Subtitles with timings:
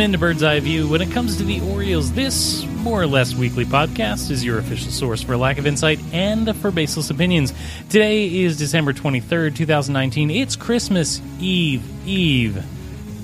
[0.00, 0.88] Welcome into Bird's Eye View.
[0.88, 4.90] When it comes to the Orioles, this more or less weekly podcast is your official
[4.90, 7.52] source for lack of insight and for baseless opinions.
[7.90, 10.30] Today is December 23rd, 2019.
[10.30, 12.64] It's Christmas Eve Eve.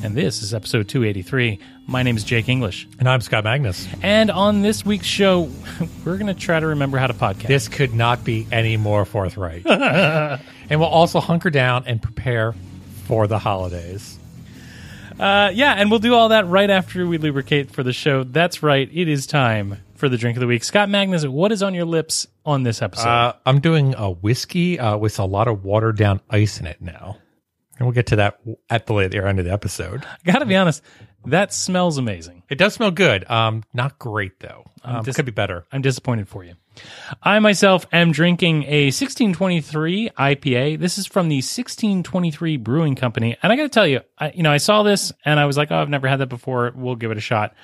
[0.04, 1.58] And this is episode 283.
[1.86, 2.86] My name is Jake English.
[2.98, 3.88] And I'm Scott Magnus.
[4.02, 5.48] And on this week's show,
[6.04, 7.46] we're going to try to remember how to podcast.
[7.46, 9.66] This could not be any more forthright.
[9.66, 10.40] and
[10.78, 12.54] we'll also hunker down and prepare
[13.06, 14.18] for the holidays.
[15.18, 18.24] Uh, yeah, and we'll do all that right after we lubricate for the show.
[18.24, 18.88] That's right.
[18.92, 20.62] It is time for the drink of the week.
[20.62, 23.08] Scott Magnus, what is on your lips on this episode?
[23.08, 26.80] Uh, I'm doing a whiskey uh, with a lot of watered down ice in it
[26.80, 27.16] now.
[27.78, 30.04] And we'll get to that at the later end of the episode.
[30.04, 30.82] I gotta be honest,
[31.26, 32.42] that smells amazing.
[32.48, 33.28] It does smell good.
[33.30, 34.64] Um, not great though.
[34.82, 35.66] Um, dis- could be better.
[35.72, 36.54] I'm disappointed for you.
[37.22, 40.78] I myself am drinking a 1623 IPA.
[40.78, 44.42] This is from the 1623 Brewing Company, and I got to tell you, I, you
[44.42, 46.72] know, I saw this and I was like, oh, I've never had that before.
[46.74, 47.54] We'll give it a shot.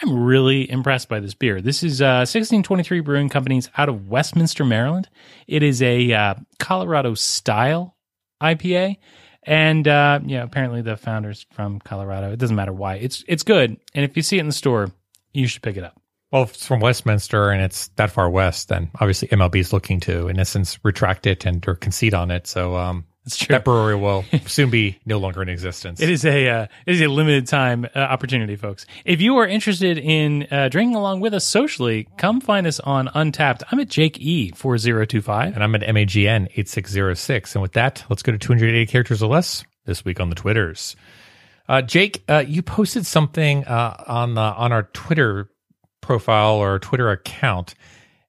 [0.00, 1.60] I'm really impressed by this beer.
[1.60, 5.08] This is uh, 1623 Brewing Company's out of Westminster, Maryland.
[5.46, 7.94] It is a uh, Colorado style
[8.40, 8.96] IPA.
[9.44, 12.32] And uh, yeah, apparently the founders from Colorado.
[12.32, 12.96] It doesn't matter why.
[12.96, 14.90] It's it's good, and if you see it in the store,
[15.32, 16.00] you should pick it up.
[16.30, 20.00] Well, if it's from Westminster and it's that far west, then obviously MLB is looking
[20.00, 22.46] to, in essence, retract it and or concede on it.
[22.46, 23.54] So um, That's true.
[23.54, 26.00] that brewery will soon be no longer in existence.
[26.00, 28.84] It is a uh, it is a limited time uh, opportunity, folks.
[29.04, 33.06] If you are interested in uh, drinking along with us socially, come find us on
[33.08, 33.62] Untappd.
[33.70, 35.54] I'm at Jake E four zero two five.
[35.54, 37.54] And I'm at MAGN 8606.
[37.54, 40.96] And with that, let's go to 280 characters or less this week on the Twitters.
[41.68, 45.48] Uh, Jake, uh, you posted something uh, on the, on our Twitter
[46.00, 47.74] profile or Twitter account,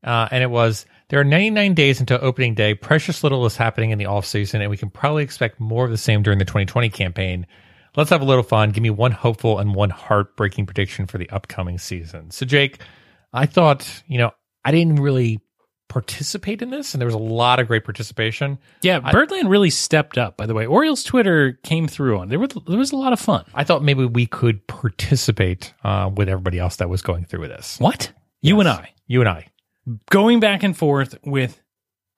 [0.04, 2.74] uh, and it was there are 99 days until opening day.
[2.74, 5.92] Precious little is happening in the off season, and we can probably expect more of
[5.92, 7.46] the same during the 2020 campaign.
[7.96, 8.72] Let's have a little fun.
[8.72, 12.32] Give me one hopeful and one heartbreaking prediction for the upcoming season.
[12.32, 12.82] So, Jake,
[13.32, 14.32] I thought, you know,
[14.66, 15.40] I didn't really
[15.88, 18.58] participate in this, and there was a lot of great participation.
[18.82, 20.36] Yeah, Birdland really stepped up.
[20.36, 22.40] By the way, Orioles Twitter came through on there.
[22.40, 23.46] Was, there was a lot of fun.
[23.54, 27.52] I thought maybe we could participate uh, with everybody else that was going through with
[27.52, 27.80] this.
[27.80, 29.46] What you and I You and I.
[30.10, 31.60] going back and forth with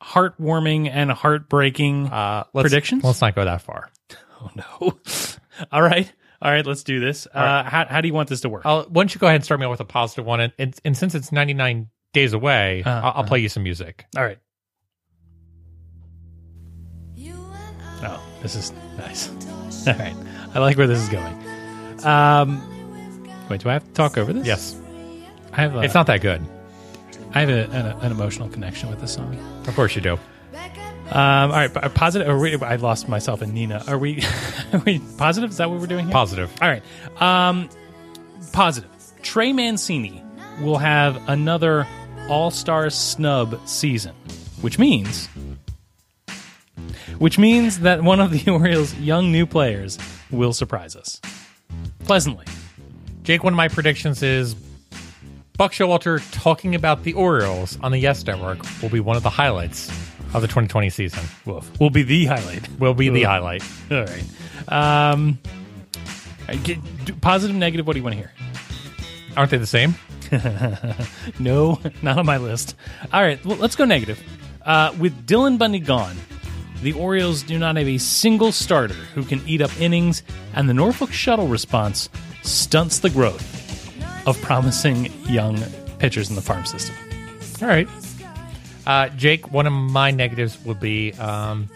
[0.03, 3.03] heartwarming and heartbreaking Uh, let's, predictions?
[3.03, 3.90] Let's not go that far.
[4.42, 5.00] oh no!
[5.72, 6.12] All right,
[6.42, 6.66] all right.
[6.66, 7.28] Let's do this.
[7.34, 8.64] Uh, how how do you want this to work?
[8.66, 10.42] I'll, why don't you go ahead and start me off with a positive one?
[10.42, 14.06] And, and, and since it's 99 days away, Uh, I'll, I'll play you some music.
[14.18, 14.38] All right.
[18.03, 19.30] Oh, this is nice.
[19.88, 20.14] All right.
[20.53, 22.06] I like where this is going.
[22.06, 22.62] Um,
[23.50, 24.46] wait, do I have to talk over this?
[24.46, 24.76] Yes.
[25.53, 25.76] I have.
[25.76, 26.42] A, It's not that good.
[27.35, 29.38] I have a, an, an emotional connection with this song.
[29.68, 30.18] Of course you do.
[31.12, 32.28] Um, all right, positive.
[32.28, 33.84] Are we, I lost myself in Nina.
[33.88, 34.23] Are we?
[34.73, 35.51] Are we positive?
[35.51, 36.13] Is that what we're doing here?
[36.13, 36.51] Positive.
[36.62, 36.81] All right.
[37.22, 37.69] Um,
[38.53, 38.90] positive.
[39.22, 40.23] Trey Mancini
[40.62, 41.85] will have another
[42.28, 44.16] All Star snub season,
[44.62, 45.28] which means,
[47.19, 50.00] which means that one of the Orioles' young new players
[50.31, 51.22] will surprise us
[52.06, 52.46] pleasantly.
[53.23, 54.56] Jake, one of my predictions is
[55.58, 59.30] Buck Showalter talking about the Orioles on the Yes Network will be one of the
[59.30, 59.90] highlights
[60.34, 61.24] of the 2020 season.
[61.46, 61.80] Woof.
[61.80, 62.68] Will be the highlight.
[62.80, 63.64] Will be the highlight.
[63.90, 64.24] All right.
[64.68, 65.40] Um,
[66.64, 67.88] get- do- positive, negative.
[67.88, 68.34] What do you want to hear?
[69.38, 69.96] Aren't they the same?
[71.40, 72.76] No, not on my list.
[73.14, 74.22] All right, well, let's go negative.
[74.66, 76.16] Uh, with Dylan Bundy gone,
[76.82, 80.74] the Orioles do not have a single starter who can eat up innings, and the
[80.74, 82.09] Norfolk shuttle response
[82.41, 83.65] stunts the growth
[84.26, 85.58] of promising young
[86.00, 86.96] pitchers in the farm system.
[87.62, 87.88] All right.
[88.88, 91.68] Uh, Jake, one of my negatives would be um,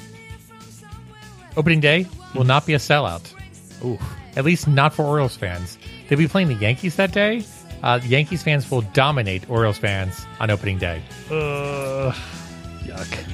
[1.57, 2.05] opening day
[2.35, 3.33] will not be a sellout.
[3.83, 3.97] Ooh,
[4.35, 5.77] At least not for Orioles fans.
[6.07, 7.43] They'll be playing the Yankees that day.
[7.81, 11.01] Uh, Yankees fans will dominate Orioles fans on opening day.
[11.31, 12.11] uh,
[12.83, 13.25] yuck.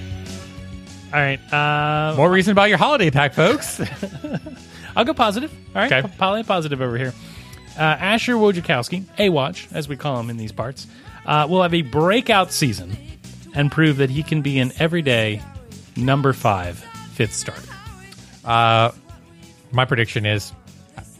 [1.13, 3.81] All right, uh, More reason about your holiday pack, folks.
[4.95, 5.51] I'll go positive.
[5.73, 6.07] All right, Okay.
[6.17, 7.13] poly positive over here.
[7.77, 10.87] Uh, Asher Wojciechowski, A Watch, as we call him in these parts,
[11.25, 12.95] uh, will have a breakout season
[13.53, 15.41] and prove that he can be an everyday
[15.97, 16.77] number five
[17.13, 17.69] fifth starter.
[18.45, 18.91] uh,
[19.71, 20.53] my prediction is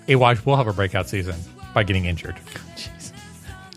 [0.07, 1.35] A Watch will have a breakout season
[1.73, 2.35] by getting injured.
[2.75, 3.11] Jeez.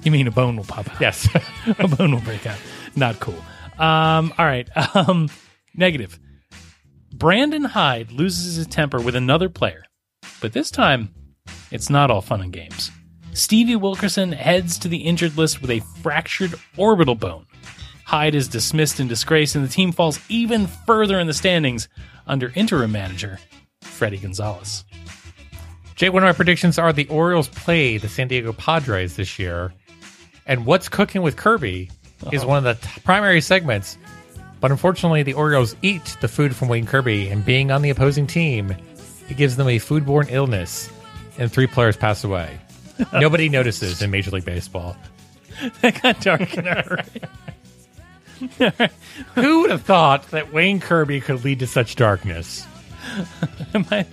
[0.04, 1.00] You mean a bone will pop out?
[1.00, 1.28] Yes.
[1.78, 2.58] a bone will break out.
[2.94, 3.38] Not cool.
[3.78, 4.68] Um, all right.
[4.94, 5.28] Um,
[5.74, 6.18] negative.
[7.12, 9.84] Brandon Hyde loses his temper with another player,
[10.40, 11.12] but this time
[11.70, 12.90] it's not all fun and games.
[13.32, 17.46] Stevie Wilkerson heads to the injured list with a fractured orbital bone.
[18.04, 21.88] Hyde is dismissed in disgrace, and the team falls even further in the standings
[22.26, 23.38] under interim manager
[23.82, 24.84] Fredi Gonzalez.
[25.94, 29.74] Jay, one of my predictions are the Orioles play the San Diego Padres this year.
[30.46, 31.90] And what's cooking with Kirby
[32.32, 32.48] is uh-huh.
[32.48, 33.98] one of the t- primary segments.
[34.60, 38.26] But unfortunately, the Orioles eat the food from Wayne Kirby, and being on the opposing
[38.26, 38.74] team,
[39.28, 40.90] it gives them a foodborne illness,
[41.38, 42.58] and three players pass away.
[43.12, 44.96] Nobody notices in Major League Baseball.
[45.80, 47.04] that got dark in a hurry.
[49.34, 52.66] Who would have thought that Wayne Kirby could lead to such darkness?
[53.74, 54.06] am, I,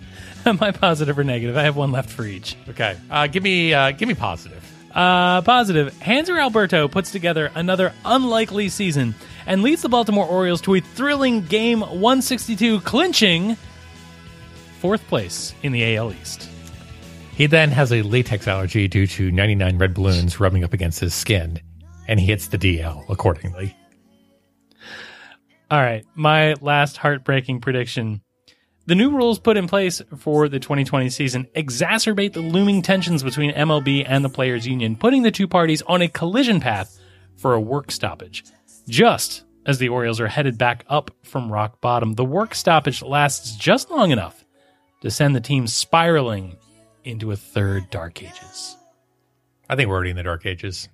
[0.45, 1.57] am I positive or negative?
[1.57, 2.56] I have one left for each.
[2.69, 4.63] Okay, uh, give me uh, give me positive.
[4.94, 5.94] Uh, positive.
[5.95, 9.13] Hanser Alberto puts together another unlikely season
[9.45, 13.57] and leads the Baltimore Orioles to a thrilling game 162, clinching
[14.80, 16.50] fourth place in the AL East.
[17.35, 21.13] He then has a latex allergy due to 99 red balloons rubbing up against his
[21.13, 21.59] skin,
[22.07, 23.75] and he hits the DL accordingly.
[25.69, 28.21] All right, my last heartbreaking prediction.
[28.85, 33.51] The new rules put in place for the 2020 season exacerbate the looming tensions between
[33.51, 36.97] MLB and the Players Union, putting the two parties on a collision path
[37.35, 38.45] for a work stoppage.
[38.87, 43.57] Just as the Orioles are headed back up from rock bottom, the work stoppage lasts
[43.57, 44.45] just long enough
[45.01, 46.55] to send the team spiraling
[47.06, 48.78] into a third Dark Ages.
[49.69, 50.90] I think we're already in the dark ages.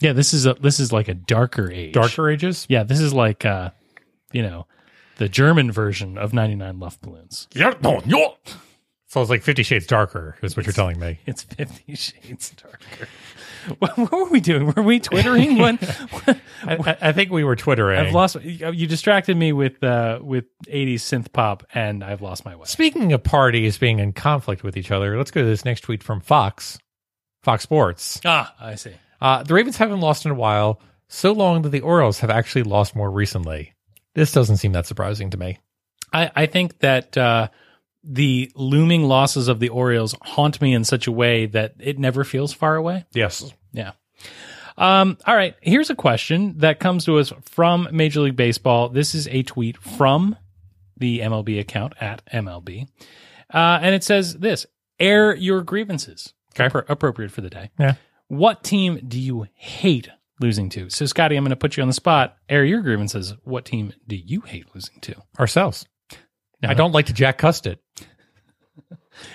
[0.00, 1.94] Yeah, this is a this is like a darker age.
[1.94, 2.66] Darker ages?
[2.68, 3.70] Yeah, this is like uh,
[4.32, 4.66] you know,
[5.16, 7.48] the German version of 99 Luft Balloons.
[7.54, 8.36] Yeah, no, no.
[9.14, 11.20] So it's like Fifty Shades Darker, is what you're telling me.
[11.24, 13.08] It's Fifty Shades Darker.
[13.78, 14.66] What, what were we doing?
[14.76, 15.56] Were we twittering?
[15.58, 15.78] when
[16.66, 17.98] I, I- I think we were twittering.
[17.98, 18.36] I've lost.
[18.42, 22.64] You distracted me with uh, with 80s synth pop, and I've lost my way.
[22.66, 26.02] Speaking of parties being in conflict with each other, let's go to this next tweet
[26.02, 26.78] from Fox,
[27.42, 28.20] Fox Sports.
[28.26, 28.92] Ah, I see.
[29.20, 32.64] Uh, the Ravens haven't lost in a while, so long that the Orioles have actually
[32.64, 33.72] lost more recently.
[34.14, 35.58] This doesn't seem that surprising to me.
[36.12, 37.48] I, I think that uh,
[38.04, 42.24] the looming losses of the Orioles haunt me in such a way that it never
[42.24, 43.04] feels far away.
[43.12, 43.52] Yes.
[43.72, 43.92] Yeah.
[44.76, 45.54] Um, all right.
[45.60, 48.88] Here's a question that comes to us from Major League Baseball.
[48.88, 50.36] This is a tweet from
[50.96, 52.88] the MLB account at MLB.
[53.52, 54.66] Uh, and it says this
[54.98, 56.34] air your grievances.
[56.54, 56.68] Okay.
[56.68, 57.70] Appro- appropriate for the day.
[57.78, 57.94] Yeah.
[58.28, 60.08] What team do you hate
[60.40, 60.90] losing to?
[60.90, 62.36] So, Scotty, I'm going to put you on the spot.
[62.48, 63.34] Air your grievances.
[63.44, 65.16] What team do you hate losing to?
[65.38, 65.86] Ourselves.
[66.62, 66.70] No.
[66.70, 67.78] I don't like to Jack Custard.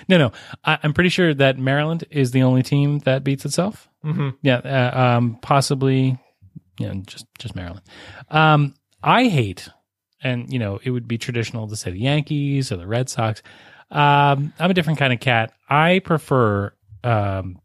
[0.08, 0.32] No, no.
[0.64, 3.88] I, I'm pretty sure that Maryland is the only team that beats itself.
[4.04, 4.30] Mm-hmm.
[4.42, 6.18] Yeah, uh, um, possibly,
[6.78, 7.82] you know, just just Maryland.
[8.30, 9.68] Um, I hate,
[10.22, 13.42] and you know, it would be traditional to say the Yankees or the Red Sox.
[13.90, 15.52] Um, I'm a different kind of cat.
[15.68, 16.72] I prefer
[17.02, 17.60] um,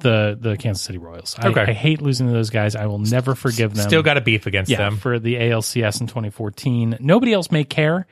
[0.00, 1.36] the the Kansas City Royals.
[1.38, 1.62] I, Okay.
[1.62, 2.76] I hate losing to those guys.
[2.76, 3.86] I will never forgive them.
[3.86, 4.96] Still got a beef against yeah, them.
[4.96, 6.98] for the ALCS in 2014.
[7.00, 8.06] Nobody else may care,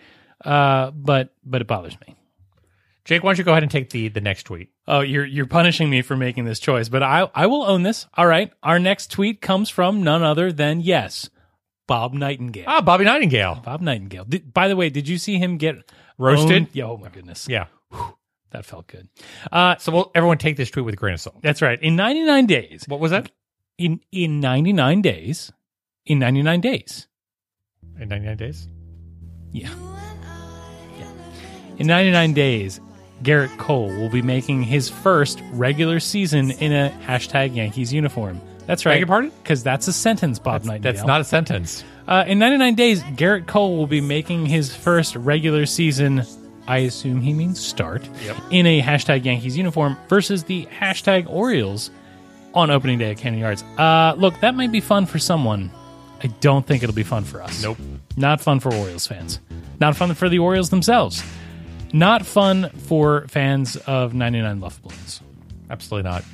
[0.44, 2.15] uh, but but it bothers me.
[3.06, 4.68] Jake, why don't you go ahead and take the, the next tweet?
[4.86, 8.06] Oh, you're you're punishing me for making this choice, but I I will own this.
[8.14, 8.52] All right.
[8.62, 11.30] Our next tweet comes from none other than yes,
[11.86, 12.64] Bob Nightingale.
[12.66, 13.62] Ah, Bobby Nightingale.
[13.64, 14.24] Bob Nightingale.
[14.24, 15.76] Did, by the way, did you see him get
[16.18, 16.52] Roasted?
[16.56, 16.68] owned?
[16.72, 16.84] Yeah.
[16.84, 17.46] Oh my goodness.
[17.48, 17.66] Yeah.
[18.50, 19.08] That felt good.
[19.52, 21.36] Uh, So we'll everyone take this tweet with a grain of salt.
[21.42, 21.80] that's right.
[21.82, 23.30] In 99 days, What was that?
[23.78, 25.52] in in 99 days,
[26.06, 27.06] in 99 days,
[28.00, 28.68] In 99 days?
[29.52, 29.68] yeah,
[30.98, 31.12] yeah.
[31.78, 32.80] In 99 days,
[33.22, 38.40] Gerrit Cole will be making his first regular season in a hashtag Yankees uniform.
[38.66, 38.92] That's right.
[38.94, 39.30] Beg your pardon?
[39.42, 40.92] Because that's a sentence, Bob Nightingale.
[40.92, 41.84] That's not a sentence.
[42.08, 46.24] Uh, in 99 days, Gerrit Cole will be making his first regular season,
[46.68, 48.36] I assume he means start, Yep.
[48.50, 51.90] in a hashtag Yankees uniform versus the hashtag Orioles
[52.54, 53.62] on opening day at Camden Yards.
[53.78, 55.70] Uh, look, that might be fun for someone.
[56.22, 57.62] I don't think it'll be fun for us.
[57.62, 57.78] Nope.
[58.16, 59.38] Not fun for Orioles fans.
[59.78, 61.22] Not fun for the Orioles themselves.
[61.96, 65.22] Not fun for fans of 99 Love Balloons.
[65.70, 66.24] Absolutely not.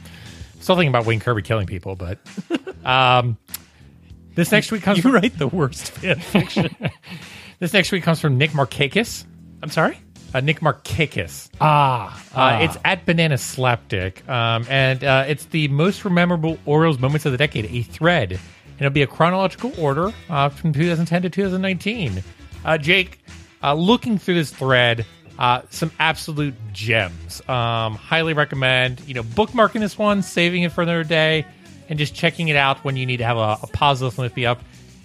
[0.58, 2.18] Still thinking about Wayne Kirby killing people, but
[2.84, 3.36] um,
[4.34, 6.74] this next week comes You from write the worst fan fiction.
[7.60, 9.24] this next tweet comes from Nick Markakis.
[9.62, 9.98] I'm sorry?
[10.34, 11.48] Uh, Nick Markakis.
[11.60, 12.20] Ah.
[12.34, 17.30] Uh, It's at Banana Slapdick, um, and uh, it's the most memorable Orioles moments of
[17.30, 17.66] the decade.
[17.66, 22.20] A thread, and it'll be a chronological order uh, from 2010 to 2019.
[22.64, 23.20] Uh, Jake,
[23.62, 25.06] uh, looking through this thread,
[25.38, 27.40] uh, some absolute gems.
[27.48, 29.00] Um, highly recommend.
[29.06, 31.46] You know, bookmarking this one, saving it for another day,
[31.88, 34.60] and just checking it out when you need to have a, a me up,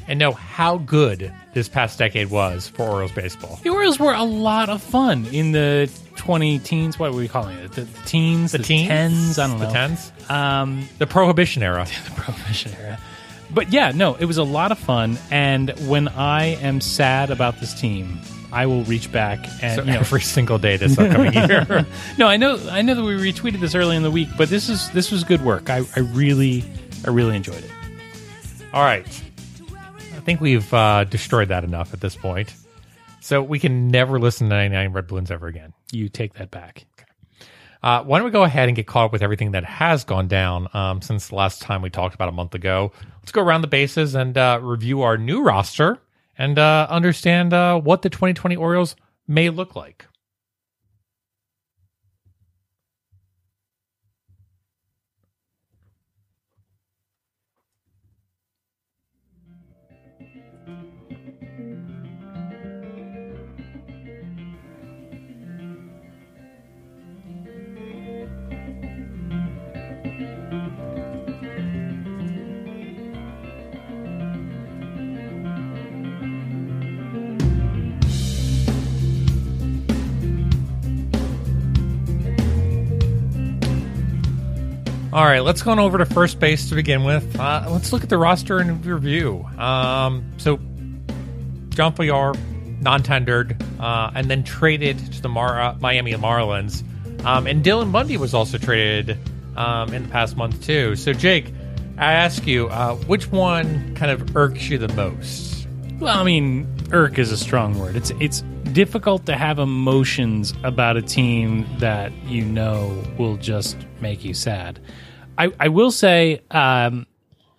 [0.08, 3.60] and know how good this past decade was for Orioles baseball.
[3.64, 6.98] The Orioles were a lot of fun in the 20 teens.
[7.00, 7.74] What were we calling it?
[7.74, 8.52] The teens?
[8.52, 9.40] The teens, tens?
[9.40, 9.66] I don't know.
[9.68, 11.86] the tens, Um, the Prohibition era.
[12.06, 13.00] the Prohibition era.
[13.54, 15.18] but yeah, no, it was a lot of fun.
[15.32, 18.20] And when I am sad about this team,
[18.52, 21.86] I will reach back and So you know, every single day this upcoming year.
[22.18, 24.70] no, I know, I know that we retweeted this early in the week, but this
[24.70, 25.70] is this was good work.
[25.70, 26.64] I, I really,
[27.06, 27.72] I really enjoyed it.
[28.74, 29.06] All right.
[29.72, 32.54] I think we've uh, destroyed that enough at this point.
[33.22, 35.74] So we can never listen to 99 Red Balloons ever again.
[35.92, 36.86] You take that back.
[37.84, 40.28] Uh, why don't we go ahead and get caught up with everything that has gone
[40.28, 42.92] down um, since the last time we talked about a month ago?
[43.20, 46.00] Let's go around the bases and uh, review our new roster
[46.38, 48.96] and uh, understand uh, what the 2020 Orioles
[49.28, 50.08] may look like.
[85.18, 87.40] All right, let's go on over to first base to begin with.
[87.40, 89.44] Uh, let's look at the roster and review.
[89.58, 90.58] Um, so,
[91.70, 92.36] John Villar,
[92.82, 96.84] non-tendered, uh, and then traded to the Mar- uh, Miami Marlins.
[97.26, 99.18] Um, and Dylan Bundy was also traded
[99.56, 100.96] um, in the past month too.
[100.96, 101.52] So, Jake,
[101.98, 105.68] I ask you, uh, which one kind of irks you the most?
[106.00, 107.96] Well, I mean, irk is a strong word.
[107.96, 114.24] It's it's difficult to have emotions about a team that you know will just make
[114.24, 114.80] you sad.
[115.38, 117.06] I, I will say, um,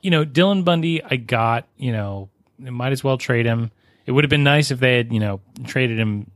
[0.03, 3.71] you know, Dylan Bundy, I got, you know, might as well trade him.
[4.07, 6.31] It would have been nice if they had, you know, traded him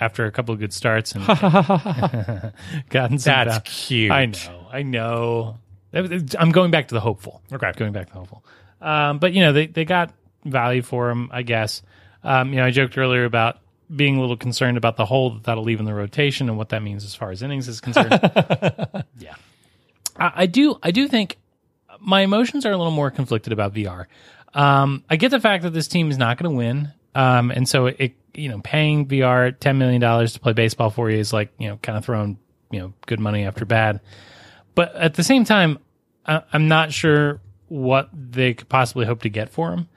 [0.00, 1.26] after a couple of good starts and
[2.90, 3.46] gotten some.
[3.46, 4.10] That's cute.
[4.10, 5.58] I know, I know.
[5.94, 7.40] I'm going back to the hopeful.
[7.52, 7.72] Okay.
[7.76, 8.44] going back to the hopeful.
[8.80, 10.12] Um, but you know, they they got
[10.44, 11.82] value for him, I guess.
[12.22, 13.58] Um, you know, I joked earlier about
[13.94, 16.70] being a little concerned about the hole that that'll leave in the rotation and what
[16.70, 18.10] that means as far as innings is concerned.
[19.18, 19.34] yeah,
[20.18, 20.78] I, I do.
[20.82, 21.38] I do think
[22.00, 24.08] my emotions are a little more conflicted about Villar.
[24.54, 27.68] Um, I get the fact that this team is not going to win, um, and
[27.68, 31.32] so it, you know, paying Villar ten million dollars to play baseball for you is
[31.32, 32.38] like you know, kind of throwing
[32.70, 34.00] you know good money after bad.
[34.74, 35.78] But at the same time,
[36.26, 39.88] I, I'm not sure what they could possibly hope to get for him,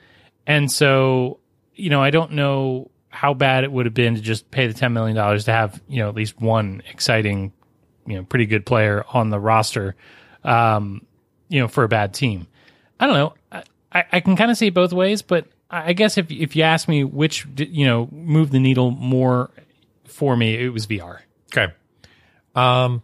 [0.46, 1.40] and so
[1.76, 4.74] you know, I don't know how bad it would have been to just pay the
[4.74, 7.54] ten million dollars to have you know at least one exciting,
[8.10, 9.96] you know, pretty good player on the roster,
[10.44, 11.06] um,
[11.48, 12.48] you know, for a bad team.
[13.00, 13.34] I don't know.
[13.92, 16.64] I, I, can kind of see it both ways, but I guess if if you
[16.64, 19.52] ask me which you know moved the needle more
[20.06, 21.22] for me, it was Villar.
[21.52, 21.74] Okay.
[22.56, 23.04] Um,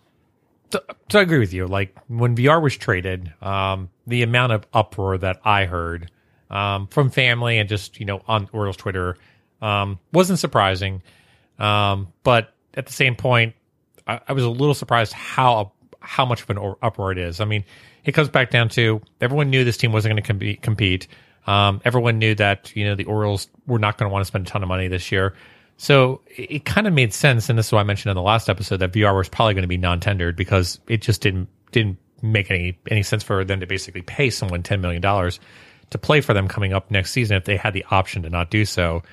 [0.71, 1.67] so, so I agree with you.
[1.67, 6.11] Like when Villar was traded, um, the amount of uproar that I heard
[6.49, 9.17] um, from family and just you know on Orioles Twitter
[9.61, 11.03] um, wasn't surprising.
[11.59, 13.55] Um, but at the same point,
[14.07, 17.39] I, I was a little surprised how how much of an uproar it is.
[17.41, 17.63] I mean,
[18.03, 20.61] it comes back down to everyone knew this team wasn't going to compete.
[20.61, 21.07] compete.
[21.47, 24.47] Um, everyone knew that you know the Orioles were not going to want to spend
[24.47, 25.35] a ton of money this year.
[25.77, 28.21] So it, it kind of made sense, and this is why I mentioned in the
[28.21, 31.97] last episode that Villar was probably going to be non-tendered because it just didn't didn't
[32.21, 35.39] make any any sense for them to basically pay someone ten million dollars
[35.91, 38.49] to play for them coming up next season if they had the option to not
[38.49, 39.03] do so.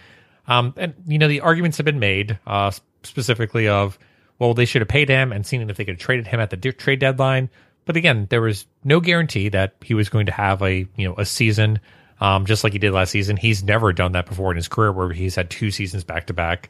[0.49, 2.71] Um, and you know the arguments have been made uh,
[3.03, 3.99] specifically of
[4.39, 6.51] well they should have paid him and seen if they could have traded him at
[6.51, 7.51] the de- trade deadline.
[7.85, 11.15] But again, there was no guarantee that he was going to have a you know
[11.17, 11.81] a season
[12.23, 13.37] um, just like he did last season.
[13.37, 16.33] He's never done that before in his career where he's had two seasons back to
[16.33, 16.69] back.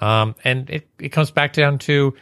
[0.00, 2.14] Um, and it, it comes back down to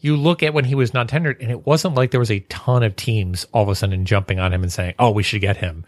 [0.00, 2.40] you look at when he was non tendered, and it wasn't like there was a
[2.40, 5.40] ton of teams all of a sudden jumping on him and saying, oh, we should
[5.40, 5.86] get him.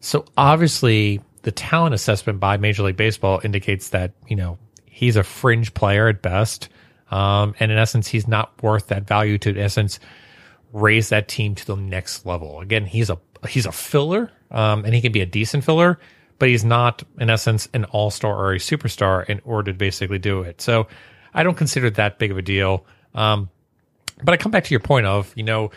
[0.00, 5.22] So obviously, the talent assessment by Major League Baseball indicates that, you know, he's a
[5.22, 6.68] fringe player at best.
[7.10, 9.98] Um, and in essence, he's not worth that value to, in essence,
[10.72, 12.60] raise that team to the next level.
[12.60, 15.98] Again, he's a he's a filler, um, and he can be a decent filler,
[16.38, 20.18] but he's not, in essence, an all star or a superstar in order to basically
[20.18, 20.60] do it.
[20.60, 20.86] So
[21.34, 22.86] I don't consider that big of a deal.
[23.14, 23.50] Um,
[24.22, 25.70] but I come back to your point of, you know,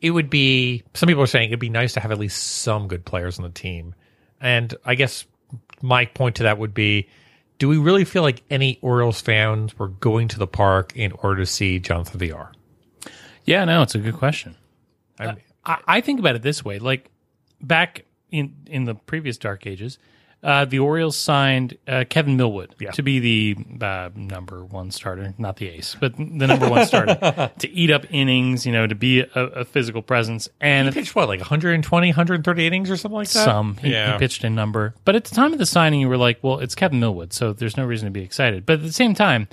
[0.00, 2.88] it would be some people are saying it'd be nice to have at least some
[2.88, 3.94] good players on the team.
[4.40, 5.26] And I guess
[5.82, 7.08] my point to that would be
[7.60, 11.42] do we really feel like any Orioles fans were going to the park in order
[11.42, 12.50] to see Jonathan Villar?
[13.44, 14.56] Yeah, no, it's a good question.
[15.18, 17.10] I, I, I think about it this way: like
[17.60, 19.98] back in in the previous Dark Ages,
[20.42, 22.92] uh, the Orioles signed uh, Kevin Millwood Yeah.
[22.92, 27.50] to be the uh, number one starter, not the ace, but the number one starter
[27.58, 30.48] to eat up innings, you know, to be a, a physical presence.
[30.60, 33.44] And He pitched what, like 120, 130 innings or something like that?
[33.44, 33.76] some.
[33.76, 34.14] He, yeah.
[34.14, 34.94] he pitched a number.
[35.04, 37.52] But at the time of the signing, you were like, well, it's Kevin Millwood, so
[37.52, 38.64] there's no reason to be excited.
[38.64, 39.46] But at the same time,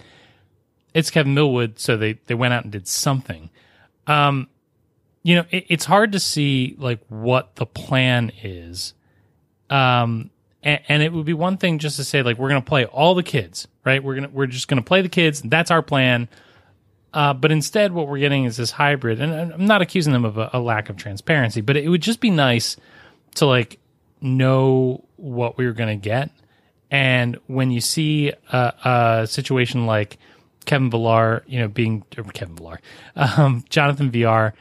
[0.94, 3.50] it's Kevin Millwood, so they, they went out and did something.
[4.08, 4.48] Um,
[5.24, 8.94] you know, it, it's hard to see like what the plan is.
[9.70, 10.30] Um,
[10.64, 12.86] and, and it would be one thing just to say like we're going to play
[12.86, 14.04] all the kids, right?
[14.04, 15.42] We're gonna we're just going to play the kids.
[15.42, 16.28] That's our plan.
[17.14, 20.38] Uh, but instead, what we're getting is this hybrid, and I'm not accusing them of
[20.38, 22.78] a, a lack of transparency, but it would just be nice
[23.36, 23.80] to like
[24.22, 26.30] know what we were going to get.
[26.92, 30.18] And when you see a, a situation like
[30.66, 32.80] Kevin Villar, you know, being Kevin Villar,
[33.16, 34.54] um, Jonathan Villar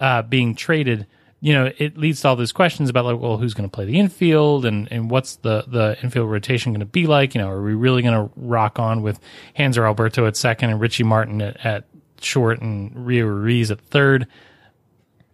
[0.00, 1.06] uh, being traded,
[1.44, 3.84] you know, it leads to all those questions about like, well, who's going to play
[3.84, 7.34] the infield and, and what's the, the infield rotation going to be like?
[7.34, 9.18] You know, are we really going to rock on with
[9.58, 11.84] Hanser Alberto at second and Richie Martin at, at
[12.20, 14.28] short and Rio Ruiz at third?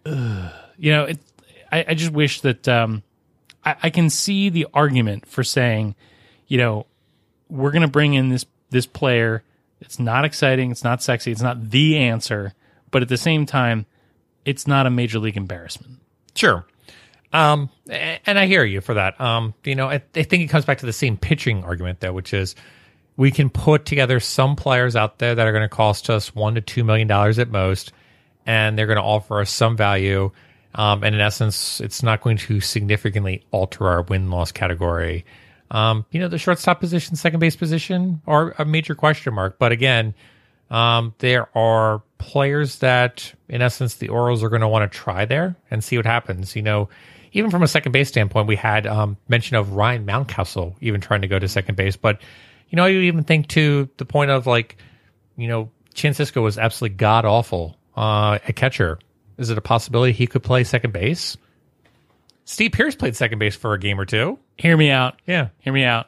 [0.03, 0.51] Ugh.
[0.79, 1.19] You know, it,
[1.71, 3.03] I, I just wish that um,
[3.63, 5.93] I, I can see the argument for saying,
[6.47, 6.87] you know,
[7.49, 9.43] we're going to bring in this this player.
[9.79, 10.71] It's not exciting.
[10.71, 11.31] It's not sexy.
[11.31, 12.55] It's not the answer.
[12.89, 13.85] But at the same time,
[14.49, 15.99] it's not a major league embarrassment.
[16.33, 16.65] Sure.
[17.31, 19.21] Um, and I hear you for that.
[19.21, 22.13] Um, you know, I, I think it comes back to the same pitching argument though,
[22.13, 22.55] which is
[23.15, 26.55] we can put together some players out there that are going to cost us one
[26.55, 27.91] to two million dollars at most,
[28.47, 30.31] and they're going to offer us some value.
[30.73, 35.25] Um, and in essence, it's not going to significantly alter our win loss category.
[35.69, 39.59] Um, you know, the shortstop position, second base position are a major question mark.
[39.59, 40.15] But again,
[40.71, 45.25] um, there are players that, in essence, the Orioles are going to want to try
[45.25, 46.55] there and see what happens.
[46.55, 46.89] You know,
[47.31, 51.21] even from a second base standpoint, we had um, mention of Ryan Mountcastle even trying
[51.21, 51.95] to go to second base.
[51.95, 52.21] But,
[52.69, 54.77] you know, you even think to the point of like,
[55.35, 58.99] you know, Francisco was absolutely god awful uh, at catcher.
[59.37, 61.37] Is it a possibility he could play second base?
[62.45, 64.39] Steve Pearce played second base for a game or two.
[64.57, 65.21] Hear me out.
[65.25, 65.49] Yeah.
[65.59, 66.07] Hear me out.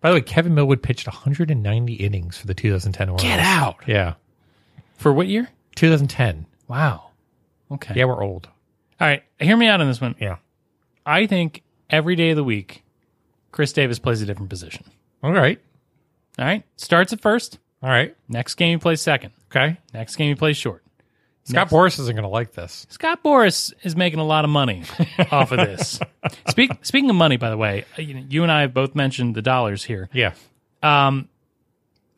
[0.00, 3.22] By the way, Kevin Millwood pitched 190 innings for the 2010 Orioles.
[3.22, 3.76] Get out.
[3.86, 4.14] Yeah.
[5.00, 5.48] For what year?
[5.76, 6.44] 2010.
[6.68, 7.10] Wow.
[7.72, 7.94] Okay.
[7.96, 8.48] Yeah, we're old.
[9.00, 9.22] All right.
[9.38, 10.14] Hear me out on this one.
[10.20, 10.36] Yeah.
[11.06, 12.84] I think every day of the week,
[13.50, 14.84] Chris Davis plays a different position.
[15.22, 15.58] All right.
[16.38, 16.64] All right.
[16.76, 17.58] Starts at first.
[17.82, 18.14] All right.
[18.28, 19.32] Next game he plays second.
[19.50, 19.78] Okay.
[19.94, 20.84] Next game he plays short.
[21.44, 22.86] Scott Next- Boras isn't going to like this.
[22.90, 24.82] Scott Boras is making a lot of money
[25.32, 25.98] off of this.
[26.50, 29.34] Speak, speaking of money, by the way, you, know, you and I have both mentioned
[29.34, 30.10] the dollars here.
[30.12, 30.34] Yeah.
[30.82, 31.30] Um,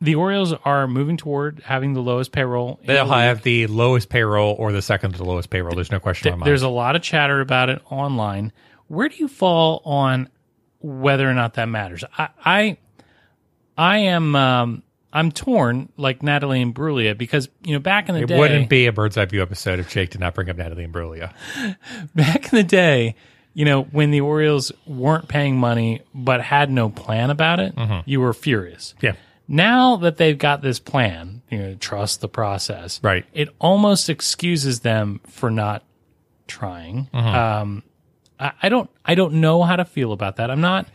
[0.03, 2.77] The Orioles are moving toward having the lowest payroll.
[2.85, 5.75] They'll the have the lowest payroll or the second to lowest payroll.
[5.75, 6.45] There's no question mind.
[6.45, 8.51] There's a lot of chatter about it online.
[8.87, 10.27] Where do you fall on
[10.81, 12.03] whether or not that matters?
[12.17, 12.77] I I,
[13.77, 18.27] I am um, I'm torn like Natalie Imbruglia because you know back in the it
[18.27, 20.57] day it wouldn't be a bird's eye view episode if Jake did not bring up
[20.57, 21.33] Natalie Imbruglia.
[22.15, 23.15] back in the day,
[23.53, 27.73] you know, when the Orioles weren't paying money but had no plan about it,
[28.05, 28.95] you were furious.
[28.99, 29.13] Yeah.
[29.47, 32.99] Now that they've got this plan, you know, trust the process.
[33.03, 33.25] Right.
[33.33, 35.83] It almost excuses them for not
[36.47, 37.09] trying.
[37.13, 37.83] Um,
[38.39, 40.49] I, I don't, I don't know how to feel about that.
[40.49, 40.87] I'm not,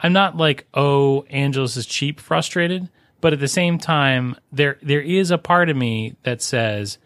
[0.00, 2.88] I'm not like, oh, Angelos is cheap, frustrated.
[3.20, 6.98] But at the same time, there, there is a part of me that says,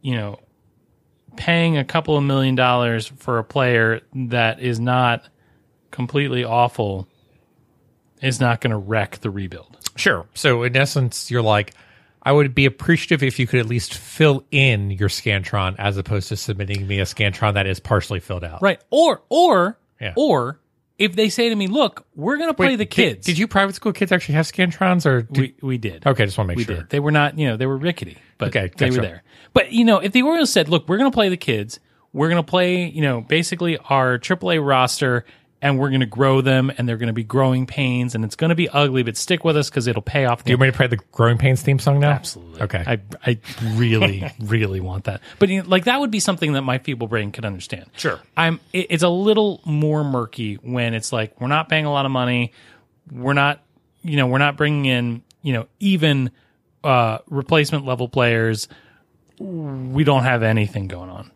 [0.00, 0.40] you know,
[1.36, 5.28] paying a couple of million dollars for a player that is not
[5.90, 7.06] completely awful
[8.22, 9.78] is not going to wreck the rebuild.
[9.96, 10.26] Sure.
[10.34, 11.74] So in essence, you're like,
[12.22, 16.28] I would be appreciative if you could at least fill in your Scantron as opposed
[16.28, 18.62] to submitting me a Scantron that is partially filled out.
[18.62, 18.80] Right.
[18.90, 20.12] Or or Yeah.
[20.16, 20.60] or
[20.98, 23.48] if they say to me, "Look, we're going to play Wait, the kids." Did, you
[23.48, 26.06] private school kids actually have Scantrons or did, we we did.
[26.06, 26.76] Okay, just want to make We sure.
[26.76, 26.90] did.
[26.90, 29.22] They were not, you know, they were rickety, but Okay, they were there.
[29.54, 31.80] But you know, if the Orioles said, "Look, we're going to play the kids.
[32.12, 35.24] We're going to play, you know, basically our AAA roster
[35.62, 38.36] and we're going to grow them and they're going to be growing pains and it's
[38.36, 40.68] going to be ugly, but stick with us cuz it'll pay off." Do you want
[40.68, 42.10] me to play the Growing Pains theme song now?
[42.10, 42.62] Absolutely.
[42.62, 42.84] Okay.
[42.86, 43.38] I I
[43.74, 45.20] really really want that.
[45.38, 47.86] But you know, like that would be something that my feeble brain could understand.
[47.96, 48.20] Sure.
[48.36, 52.06] I'm it, it's a little more murky when it's like we're not paying a lot
[52.06, 52.52] of money.
[53.12, 53.62] We're not
[54.02, 56.30] you know, we're not bringing in, you know, even
[56.82, 58.68] uh replacement level players.
[59.38, 61.30] We don't have anything going on.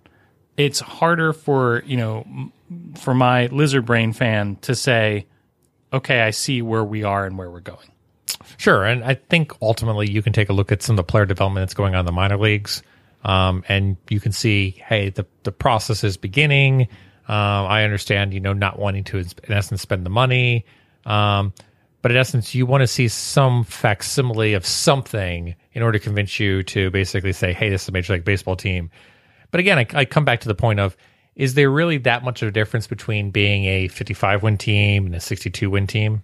[0.56, 2.50] It's harder for, you know,
[2.98, 5.26] for my lizard brain fan to say,
[5.92, 7.90] "Okay, I see where we are and where we're going."
[8.56, 11.26] Sure, and I think ultimately you can take a look at some of the player
[11.26, 12.82] development that's going on in the minor leagues,
[13.24, 16.88] um, and you can see, hey, the the process is beginning.
[17.26, 20.66] Um, I understand, you know, not wanting to, in essence, spend the money.
[21.06, 21.54] Um,
[22.02, 26.38] but in essence, you want to see some facsimile of something in order to convince
[26.38, 28.90] you to basically say, hey, this is a Major League Baseball team.
[29.50, 30.98] But again, I, I come back to the point of
[31.36, 35.14] is there really that much of a difference between being a 55 win team and
[35.14, 36.22] a 62 win team?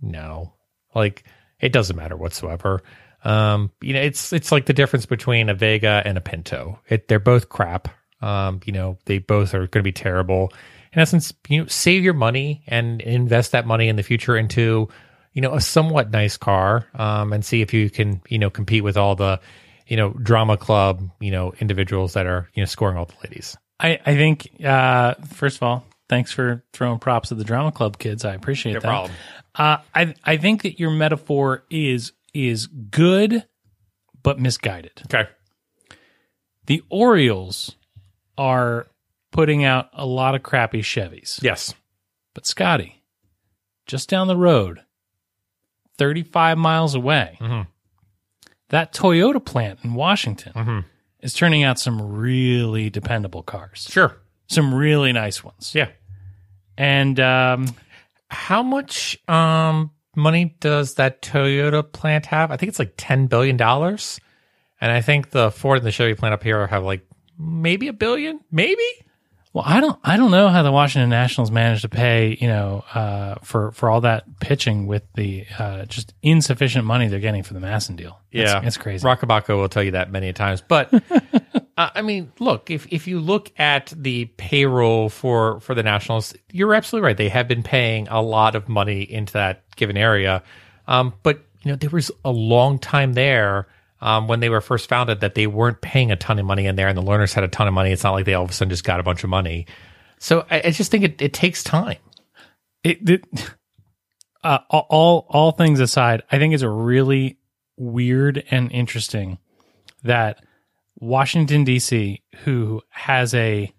[0.00, 0.52] No.
[0.94, 1.24] Like,
[1.60, 2.82] it doesn't matter whatsoever.
[3.24, 6.78] Um, you know, it's it's like the difference between a Vega and a Pinto.
[6.88, 7.88] It, they're both crap.
[8.20, 10.52] Um, you know, they both are going to be terrible.
[10.92, 14.88] In essence, you know, save your money and invest that money in the future into,
[15.32, 18.84] you know, a somewhat nice car, um, and see if you can, you know, compete
[18.84, 19.38] with all the,
[19.86, 23.56] you know, drama club, you know, individuals that are, you know, scoring all the ladies.
[23.78, 27.98] I, I think uh, first of all, thanks for throwing props at the drama club
[27.98, 28.24] kids.
[28.24, 28.86] I appreciate No that.
[28.88, 29.12] problem.
[29.54, 33.44] Uh, I I think that your metaphor is is good,
[34.22, 35.02] but misguided.
[35.06, 35.28] Okay.
[36.66, 37.76] The Orioles
[38.36, 38.86] are
[39.32, 41.74] putting out a lot of crappy Chevys, Yes.
[42.34, 43.02] but Scotty,
[43.86, 44.80] just down the road,
[45.98, 47.66] thirty five miles away, Mhm.
[48.70, 50.84] that Toyota plant in Washington Mhm.
[51.26, 54.16] Is turning out some really dependable cars, Sure.
[54.46, 55.88] some really nice ones, Yeah.
[56.78, 57.74] and um,
[58.30, 62.50] How much um money does that Toyota plant have?
[62.50, 64.18] I think it's like ten billion dollars,
[64.80, 67.06] and I think the Ford and the Chevy plant up here have like
[67.38, 68.82] maybe a billion, maybe.
[69.56, 72.84] Well, I don't, I don't know how the Washington Nationals managed to pay, you know,
[72.92, 77.54] uh, for for all that pitching with the uh, just insufficient money they're getting for
[77.54, 78.20] the MASN deal.
[78.30, 79.06] It's, it's crazy.
[79.06, 80.92] Roch Kubatko will tell you that many times, but
[81.78, 86.34] uh, I mean, look if if you look at the payroll for for the Nationals,
[86.52, 87.16] you're absolutely right.
[87.16, 90.42] They have been paying a lot of money into that given area,
[90.86, 93.68] um, but you know there was a long time there.
[94.00, 96.76] Um, when they were first founded, that they weren't paying a ton of money in
[96.76, 97.92] there, and the Lerners had a ton of money.
[97.92, 99.66] It's not like they all of a sudden just got a bunch of money.
[100.18, 101.98] So I, I just think it, it takes time.
[102.84, 103.24] It, it
[104.44, 107.38] uh, all all things aside, I think it's a really
[107.76, 109.38] weird and interesting
[110.04, 110.44] that
[110.98, 113.72] Washington D.C., who has a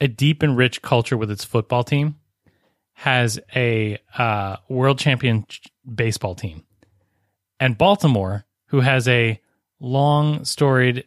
[0.00, 2.16] a deep and rich culture with its football team,
[2.94, 6.64] has a uh, world champion ch- baseball team,
[7.60, 9.40] and Baltimore, who has a
[9.78, 11.04] long storied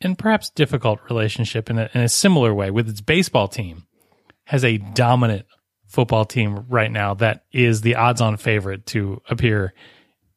[0.00, 3.86] and perhaps difficult relationship in a, in a similar way with its baseball team,
[4.44, 5.44] has a dominant
[5.86, 9.74] football team right now that is the odds on favorite to appear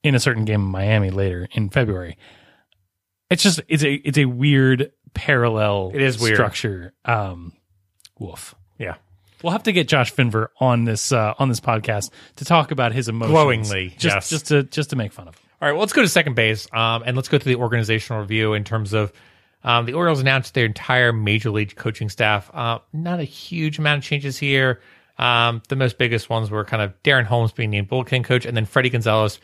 [0.03, 2.17] in a certain game in Miami later in February.
[3.30, 6.36] It's just it's a it's a weird parallel It is weird.
[6.36, 6.93] structure.
[7.06, 7.53] Um
[8.19, 8.56] woof.
[8.77, 8.95] Yeah.
[9.41, 12.91] We'll have to get Josh Finver on this uh, on this podcast to talk about
[12.91, 14.30] his emotions Glowingly, just yes.
[14.30, 15.46] just to just to make fun of him.
[15.59, 18.21] All right, well, let's go to second base, um, and let's go to the organizational
[18.21, 19.11] review in terms of
[19.63, 22.51] um, the Orioles announced their entire major league coaching staff.
[22.53, 24.81] Uh, not a huge amount of changes here.
[25.17, 28.55] Um, the most biggest ones were kind of Darren Holmes being named bullpen coach, and
[28.55, 29.39] then Fredi Gonzalez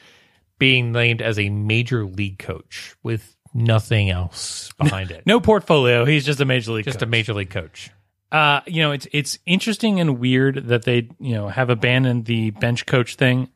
[0.59, 5.25] being named as a major league coach with nothing else behind it.
[5.25, 6.05] No portfolio.
[6.05, 6.85] He's just a major league.
[6.85, 7.07] Just coach.
[7.07, 7.89] a major league coach.
[8.31, 12.51] Uh, you know, it's it's interesting and weird that they you know have abandoned the
[12.51, 13.49] bench coach thing.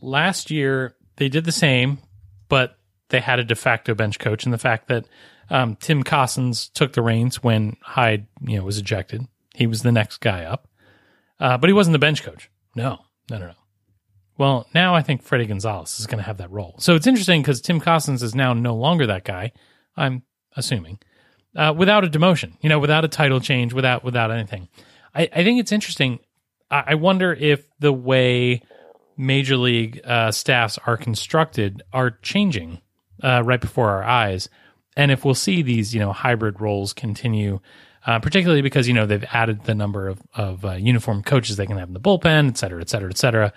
[0.00, 1.98] Last year they did the same,
[2.48, 2.78] but
[3.10, 5.04] they had a de facto bench coach, and the fact that
[5.50, 9.92] um, Tim Cossins took the reins when Hyde you know was ejected, he was the
[9.92, 10.66] next guy up,
[11.38, 12.50] uh, but he wasn't the bench coach.
[12.74, 13.54] No, no, no, no.
[14.38, 16.76] Well, now I think Fredi Gonzalez is going to have that role.
[16.78, 19.52] So it's interesting because Tim Cossins is now no longer that guy.
[19.98, 20.22] I'm
[20.56, 21.00] assuming
[21.54, 24.70] uh, without a demotion, you know, without a title change, without without anything.
[25.14, 26.20] I, I think it's interesting.
[26.70, 28.62] I, I wonder if the way
[29.20, 32.80] major league uh, staffs are constructed are changing
[33.22, 34.48] uh, right before our eyes,
[34.96, 37.60] and if we'll see these, you know, hybrid roles continue.
[38.06, 41.66] Uh, particularly because you know they've added the number of of uh, uniform coaches they
[41.66, 43.52] can have in the bullpen, et cetera, et cetera, et cetera.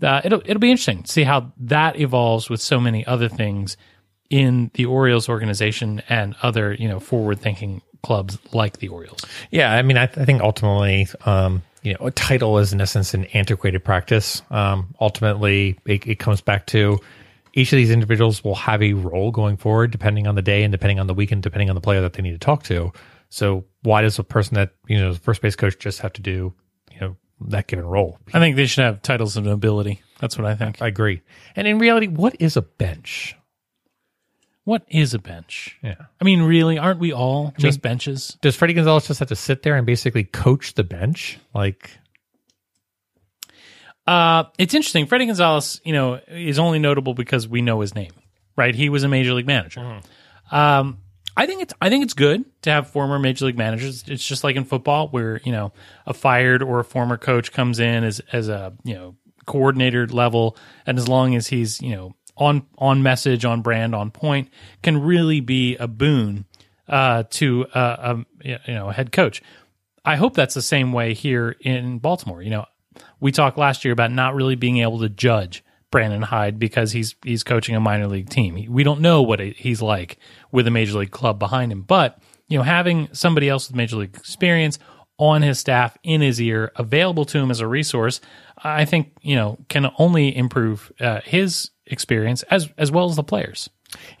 [0.00, 3.76] Uh, it'll it'll be interesting to see how that evolves with so many other things
[4.30, 9.20] in the Orioles organization and other, you know, forward thinking clubs like the Orioles.
[9.50, 13.14] Yeah, I mean, I, I think ultimately, um, you know, a title is in essence
[13.14, 14.42] an antiquated practice.
[14.50, 16.98] Um, ultimately, it, it comes back to
[17.54, 20.72] each of these individuals will have a role going forward, depending on the day and
[20.72, 22.92] depending on the weekend, depending on the player that they need to talk to.
[23.30, 26.22] So, why does a person that you know, the first base coach, just have to
[26.22, 26.52] do,
[26.92, 27.16] you know,
[27.48, 28.18] that given role?
[28.32, 30.02] I think they should have titles of nobility.
[30.20, 30.80] That's what I think.
[30.82, 31.22] I agree.
[31.54, 33.36] And in reality, what is a bench?
[34.68, 35.78] What is a bench?
[35.82, 35.94] Yeah.
[36.20, 38.36] I mean, really, aren't we all just benches?
[38.42, 41.38] Does Fredi Gonzalez just have to sit there and basically coach the bench?
[41.54, 41.98] Like,
[44.06, 45.06] Uh, it's interesting.
[45.06, 48.12] Fredi Gonzalez, you know, is only notable because we know his name,
[48.56, 48.74] right?
[48.74, 50.02] He was a major league manager.
[50.50, 50.98] Um,
[51.34, 54.04] I think it's I think it's good to have former major league managers.
[54.06, 55.72] It's just like in football, where you know
[56.04, 60.58] a fired or a former coach comes in as as a you know coordinator level,
[60.84, 64.50] and as long as he's you know on on message, on brand, on point,
[64.82, 66.46] can really be a boon
[66.88, 69.42] uh, to uh, a you know a head coach.
[70.04, 72.42] I hope that's the same way here in Baltimore.
[72.42, 72.66] You know,
[73.20, 77.14] we talked last year about not really being able to judge Brandon Hyde because he's
[77.22, 78.66] he's coaching a minor league team.
[78.70, 80.18] We don't know what he's like
[80.52, 83.96] with a major league club behind him, but you know, having somebody else with major
[83.96, 84.78] league experience
[85.18, 88.20] on his staff in his ear, available to him as a resource,
[88.56, 93.24] I think you know can only improve uh, his experience as as well as the
[93.24, 93.68] players.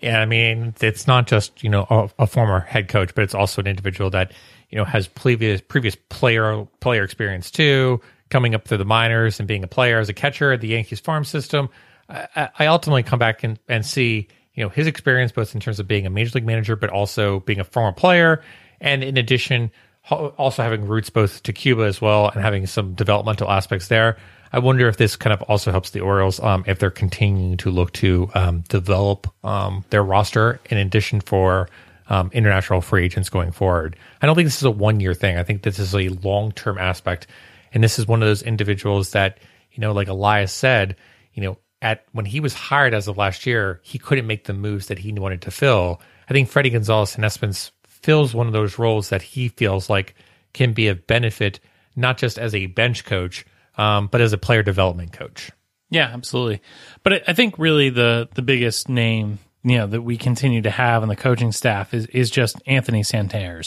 [0.00, 3.34] Yeah, I mean, it's not just you know a, a, former head coach, but it's
[3.34, 4.32] also an individual that
[4.70, 8.00] you know has previous previous player player experience too
[8.30, 11.00] coming up through the minors and being a player as a catcher at the Yankees
[11.00, 11.68] farm system.
[12.08, 15.80] I, I ultimately come back and, and see you know his experience both in terms
[15.80, 18.42] of being a major league manager, but also being a former player,
[18.80, 19.70] and in addition,
[20.10, 24.16] also having roots both to Cuba as well and having some developmental aspects there.
[24.52, 27.70] I wonder if this kind of also helps the Orioles um, if they're continuing to
[27.70, 31.68] look to um, develop um, their roster in addition for
[32.08, 33.96] um, international free agents going forward.
[34.22, 35.36] I don't think this is a one year thing.
[35.36, 37.26] I think this is a long term aspect
[37.72, 39.38] and this is one of those individuals that,
[39.72, 40.96] you know, like Elias said,
[41.34, 44.52] you know, at when he was hired as of last year, he couldn't make the
[44.52, 46.00] moves that he wanted to fill.
[46.28, 50.14] I think Fredi Gonzalez Cespedes fills one of those roles that he feels like
[50.52, 51.60] can be of benefit,
[51.94, 53.44] not just as a bench coach,
[53.78, 55.50] um, but as a player development coach.
[55.90, 56.60] Yeah, absolutely.
[57.02, 61.02] But I think really the the biggest name you know that we continue to have
[61.02, 63.62] in the coaching staff is is just Anthony Santander.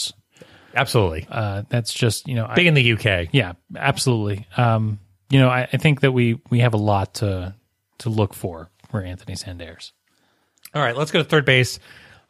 [0.73, 1.27] Absolutely.
[1.29, 3.29] Uh, that's just you know big I, in the UK.
[3.31, 4.47] Yeah, absolutely.
[4.55, 7.55] Um, you know, I, I, think that we we have a lot to
[7.99, 9.77] to look for for Anthony Santander.
[10.73, 11.79] All right, let's go to third base.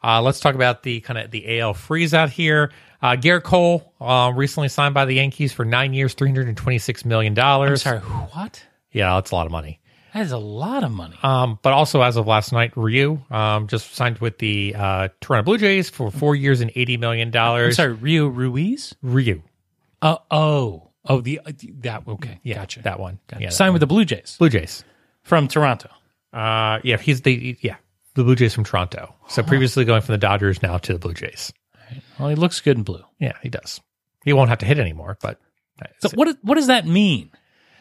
[0.02, 2.72] Uh, let's talk about the kind of the AL freeze out here.
[3.02, 6.56] Uh, Gerrit Cole uh, recently signed by the Yankees for nine years, three hundred and
[6.56, 7.82] twenty six million dollars.
[7.82, 8.64] Sorry, what?
[8.92, 9.80] Yeah, that's a lot of money.
[10.14, 11.16] That is a lot of money.
[11.22, 15.44] Um, but also, as of last night, Ryu um, just signed with the uh, Toronto
[15.44, 17.76] Blue Jays for four years and eighty million dollars.
[17.76, 18.94] Sorry, Rio Ruiz.
[19.02, 19.42] Ryu.
[20.00, 22.82] Uh, oh, oh, the uh, that okay, yeah, gotcha.
[22.82, 23.18] That one.
[23.26, 23.42] Gotcha.
[23.42, 24.36] Yeah, signed with the Blue Jays.
[24.38, 24.84] Blue Jays
[25.22, 25.88] from Toronto.
[26.32, 27.76] Uh, yeah, he's the yeah
[28.14, 29.14] the Blue Jays from Toronto.
[29.28, 31.52] So previously going from the Dodgers, now to the Blue Jays.
[31.92, 32.02] Right.
[32.18, 33.04] Well, he looks good in blue.
[33.18, 33.80] Yeah, he does.
[34.24, 35.18] He won't have to hit anymore.
[35.20, 35.38] But
[36.00, 36.36] so what?
[36.42, 37.30] What does that mean?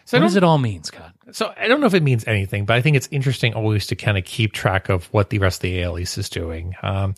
[0.06, 1.14] So what does it all mean, Scott?
[1.32, 3.96] So I don't know if it means anything, but I think it's interesting always to
[3.96, 6.74] kind of keep track of what the rest of the AL East is doing.
[6.82, 7.16] Um,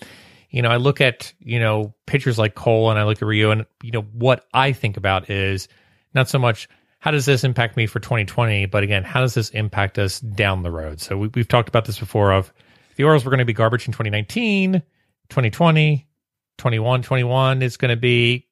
[0.49, 3.51] you know, I look at you know pitchers like Cole and I look at Ryu,
[3.51, 5.67] and you know what I think about is
[6.13, 6.67] not so much
[7.03, 10.63] how does this impact me for 2020, but again, how does this impact us down
[10.63, 11.01] the road?
[11.01, 12.31] So we, we've talked about this before.
[12.31, 12.53] Of
[12.95, 14.81] the Orioles were going to be garbage in 2019,
[15.27, 16.07] 2020,
[16.57, 18.47] 21, 21 is going to be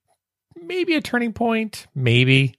[0.61, 2.55] maybe a turning point, maybe.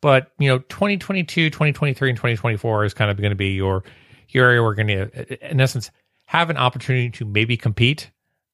[0.00, 3.82] But you know 2022 2023 and 2024 is kind of going to be your
[4.28, 5.90] your area we're going to in essence
[6.26, 8.10] have an opportunity to maybe compete.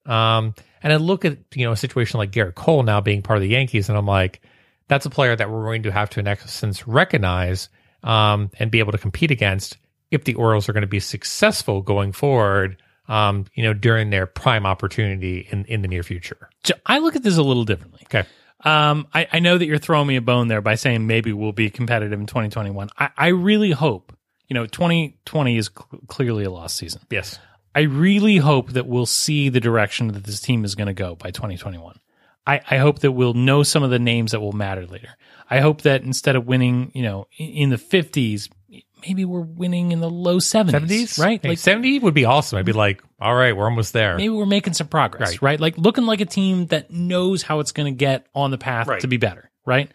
[0.06, 3.36] Um, and i look at you know a situation like gerrit cole now being part
[3.36, 4.42] of the yankees and i'm like
[4.86, 7.70] that's a player that we're going to have to in essence recognize
[8.04, 9.78] um, and be able to compete against
[10.10, 12.76] if the orioles are going to be successful going forward
[13.08, 17.16] um, you know during their prime opportunity in in the near future so i look
[17.16, 18.26] at this a little differently okay
[18.64, 21.52] um, I, I, know that you're throwing me a bone there by saying maybe we'll
[21.52, 22.88] be competitive in 2021.
[22.98, 24.16] I, I really hope,
[24.48, 27.02] you know, 2020 is cl- clearly a lost season.
[27.10, 27.38] Yes.
[27.74, 31.14] I really hope that we'll see the direction that this team is going to go
[31.14, 31.98] by 2021.
[32.46, 35.10] I, I, hope that we'll know some of the names that will matter later.
[35.50, 38.48] I hope that instead of winning, you know, in, in the 50s,
[39.06, 40.70] maybe we're winning in the low 70s.
[40.70, 41.18] 70s?
[41.18, 41.44] Right?
[41.44, 42.58] Like 70 would be awesome.
[42.58, 44.16] I'd be like, all right, we're almost there.
[44.16, 45.42] Maybe we're making some progress, right?
[45.42, 45.60] right?
[45.60, 48.86] Like looking like a team that knows how it's going to get on the path
[48.86, 49.00] right.
[49.00, 49.90] to be better, right?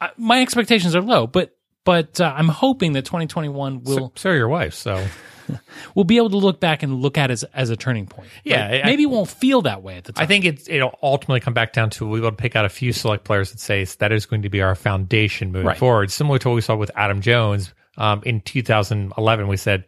[0.00, 3.96] I, my expectations are low, but but uh, I'm hoping that 2021 will.
[3.96, 5.06] So, so your wife, so
[5.94, 8.28] we'll be able to look back and look at it as, as a turning point.
[8.44, 10.22] Yeah, I, maybe it won't feel that way at the time.
[10.22, 12.64] I think it's it'll ultimately come back down to we'll be able to pick out
[12.64, 15.78] a few select players that say that is going to be our foundation moving right.
[15.78, 19.48] forward, similar to what we saw with Adam Jones um, in 2011.
[19.48, 19.84] We said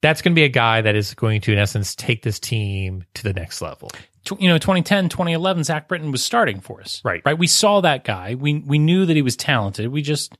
[0.00, 3.04] that's going to be a guy that is going to, in essence, take this team
[3.14, 3.90] to the next level.
[4.38, 7.00] You know, 2010, 2011, Zach Britton was starting for us.
[7.04, 7.22] Right.
[7.24, 7.38] Right.
[7.38, 8.34] We saw that guy.
[8.34, 9.88] We we knew that he was talented.
[9.88, 10.36] We just,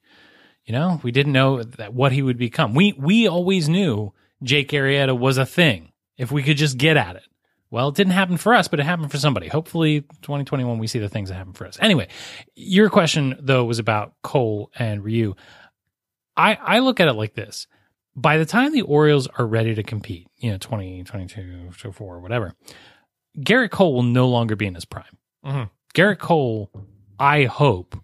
[0.64, 2.74] you know, we didn't know that what he would become.
[2.74, 7.16] We we always knew Jake Arrieta was a thing if we could just get at
[7.16, 7.22] it.
[7.70, 9.48] Well, it didn't happen for us, but it happened for somebody.
[9.48, 11.76] Hopefully, 2021, we see the things that happen for us.
[11.80, 12.08] Anyway,
[12.54, 15.34] your question, though, was about Cole and Ryu.
[16.38, 17.66] I, I look at it like this.
[18.16, 22.54] By the time the Orioles are ready to compete, you know, 20, 22, 24, whatever,
[23.38, 25.18] Gerrit Cole will no longer be in his prime.
[25.44, 25.70] Mhm.
[25.94, 26.70] Gerrit Cole,
[27.18, 27.96] I hope,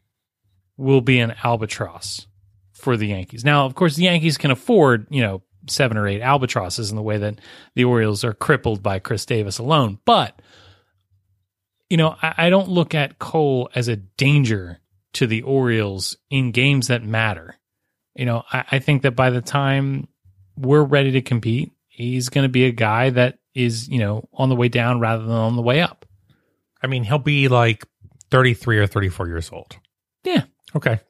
[0.76, 2.26] will be an albatross
[2.72, 3.44] for the Yankees.
[3.44, 7.02] Now, of course, the Yankees can afford, you know, seven or eight albatrosses in the
[7.02, 7.40] way that
[7.74, 9.98] the Orioles are crippled by Chris Davis alone.
[10.04, 10.40] But,
[11.88, 14.80] you know, I, I don't look at Cole as a danger
[15.14, 17.56] to the Orioles in games that matter.
[18.14, 20.08] You know, I, I think that by the time
[20.56, 24.48] we're ready to compete, he's going to be a guy that is, you know, on
[24.48, 26.06] the way down rather than on the way up.
[26.82, 27.84] I mean, he'll be like
[28.30, 29.76] 33 or 34 years old.
[30.24, 30.42] Yeah.
[30.76, 31.00] Okay.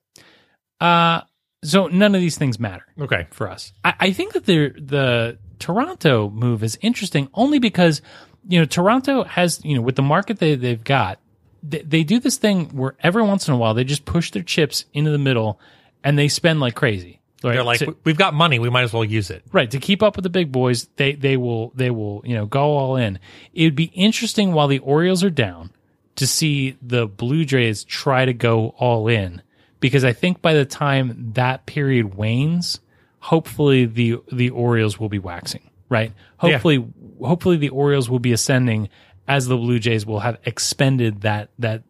[0.80, 1.22] Uh,
[1.62, 3.26] so none of these things matter Okay.
[3.30, 3.72] for us.
[3.84, 8.02] I, I think that the the Toronto move is interesting only because
[8.46, 11.20] you know Toronto has you know with the market they they've got
[11.62, 14.42] they, they do this thing where every once in a while they just push their
[14.42, 15.58] chips into the middle
[16.04, 17.20] and they spend like crazy.
[17.42, 17.54] Right?
[17.54, 18.58] They're like, To- we've got money.
[18.58, 19.42] We might as well use it.
[19.52, 22.46] right to keep up with the big boys they they will they will you know
[22.46, 23.18] go all in
[23.52, 25.70] it would be interesting while the orioles are down
[26.16, 29.42] to see the blue jays try to go all in
[29.80, 32.80] because i think by the time that period wanes
[33.18, 36.86] hopefully the the orioles will be waxing right hopefully
[37.20, 38.88] hopefully the orioles will be ascending
[39.28, 41.82] as the blue jays will have expended that that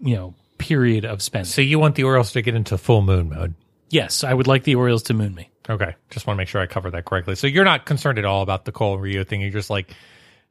[0.00, 3.28] you know period of spending So you want the Orioles to get into full moon
[3.30, 3.54] mode.
[3.90, 5.94] yes i would like the orioles to moon me Okay.
[6.08, 7.34] Just want to make sure I cover that correctly.
[7.34, 9.42] So you're not concerned at all about the Cole Ryu thing.
[9.42, 9.94] You're just like,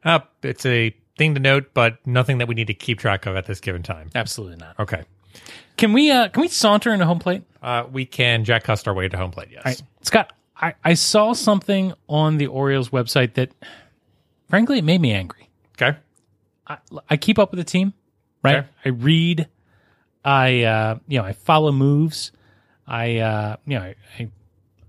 [0.04, 3.34] uh, it's a thing to note, but nothing that we need to keep track of
[3.34, 4.10] at this given time.
[4.14, 5.02] absolutely not Okay.
[5.76, 8.94] can we uh can we saunter into home plate Uh, we can Jack Cust our
[8.94, 9.48] way to home plate.
[9.50, 9.62] Yes.
[9.64, 9.82] Right.
[10.02, 13.50] Scott, I, I saw something on the Orioles website that,
[14.48, 15.50] frankly, it made me angry.
[15.82, 15.98] Okay.
[16.68, 16.78] I,
[17.10, 17.92] I keep up with the team,
[18.44, 18.58] right?
[18.58, 18.68] Okay.
[18.84, 19.48] I read,
[20.24, 22.32] I uh, you know, I follow moves,
[22.86, 24.28] I uh, you know, I, I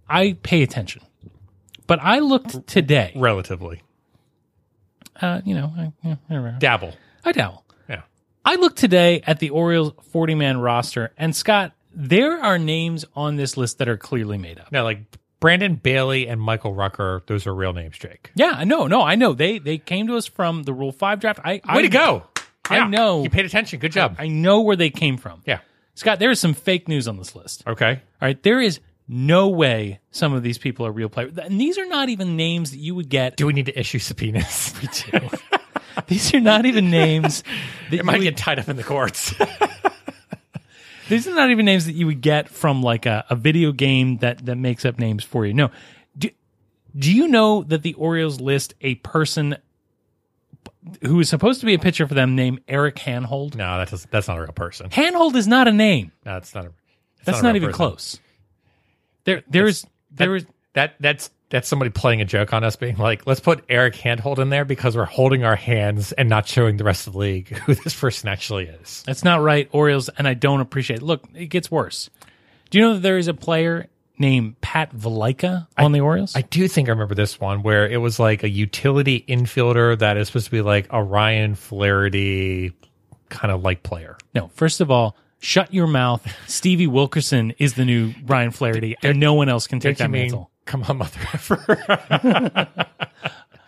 [0.09, 1.01] I pay attention.
[1.87, 3.81] But I looked today, Relatively.
[5.21, 6.17] uh, you know, I.
[6.59, 6.93] Dabble.
[7.25, 7.65] I dabble.
[7.89, 8.01] Yeah.
[8.45, 13.35] I looked today at the Orioles 40 man roster, and Scott, there are names on
[13.37, 14.71] this list that are clearly made up.
[14.71, 14.99] No, like
[15.39, 18.31] Brandon Bailey and Michael Rucker, those are real names, Jake.
[18.35, 19.33] Yeah, no, no, I know.
[19.33, 21.39] They they came to us from the Rule Five draft.
[21.43, 22.23] I Way I, to go.
[22.69, 23.23] I know.
[23.23, 23.79] You paid attention.
[23.79, 24.15] Good job.
[24.19, 25.41] I know where they came from.
[25.45, 25.59] yeah.
[25.95, 27.63] Scott, there is some fake news on this list.
[27.67, 27.91] Okay.
[27.91, 31.77] All right, there is no way some of these people are real players, and these
[31.77, 33.35] are not even names that you would get.
[33.35, 34.73] Do we need to issue subpoenas?
[34.81, 34.87] We
[35.19, 35.29] do.
[36.07, 37.43] These are not even names.
[37.89, 39.33] That it you might would- get tied up in the courts.
[41.09, 44.17] these are not even names that you would get from like a, a video game
[44.19, 45.53] that that makes up names for you.
[45.53, 45.71] No.
[46.17, 46.29] Do,
[46.97, 49.57] do you know that the Orioles list a person
[51.01, 53.55] who is supposed to be a pitcher for them named Eric Hanhold?
[53.55, 54.89] no, that's that's not a real person.
[54.89, 56.11] Handhold is not a name.
[56.25, 56.71] No, that's not a.
[57.25, 57.77] That's a not, even person.
[57.77, 58.19] close.
[59.25, 60.45] There, there is, there is.
[60.73, 64.39] That that's that's somebody playing a joke on us, being like, "Let's put Eric Handhold
[64.39, 67.49] in there because we're holding our hands and not showing the rest of the league
[67.65, 71.03] who this person actually is." That's not right, Orioles, and I don't appreciate it.
[71.03, 72.09] Look, it gets worse.
[72.69, 73.87] Do you know that there is a player
[74.19, 76.35] named Pat Valaika on the Orioles?
[76.35, 80.17] I do think I remember this one where it was like a utility infielder that
[80.17, 82.73] is supposed to be like a Ryan Flaherty
[83.29, 84.17] kind of like player.
[84.33, 86.25] no, first of all, shut your mouth.
[86.47, 90.23] Stevie Wilkerson is the new Ryan Flaherty, and no one else can take that mean?
[90.23, 90.51] mantle.
[90.65, 92.67] Come on, mother effer.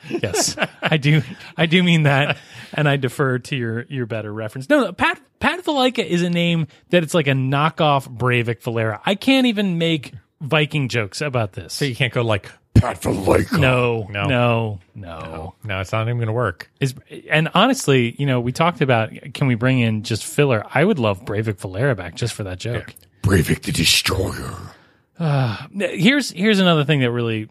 [0.09, 1.21] Yes, I do.
[1.55, 2.37] I do mean that,
[2.73, 4.67] and I defer to your your better reference.
[4.67, 8.99] No, no Pat Pat Valaika is a name that it's like a knockoff Breyvic Valera.
[9.05, 10.11] I can't even make
[10.41, 11.73] Viking jokes about this.
[11.73, 13.45] so you can't go like Pat Valhalla.
[13.59, 14.27] no, No.
[14.27, 16.71] no, no, no, it's not even going to work.
[16.79, 16.95] Is
[17.29, 20.65] and honestly, you know, we talked about can we bring in just filler?
[20.73, 22.95] I would love Breyvic Valera back just for that joke.
[23.23, 24.55] Breyvic the Destroyer.
[25.19, 27.47] Uh, here's here's another thing that really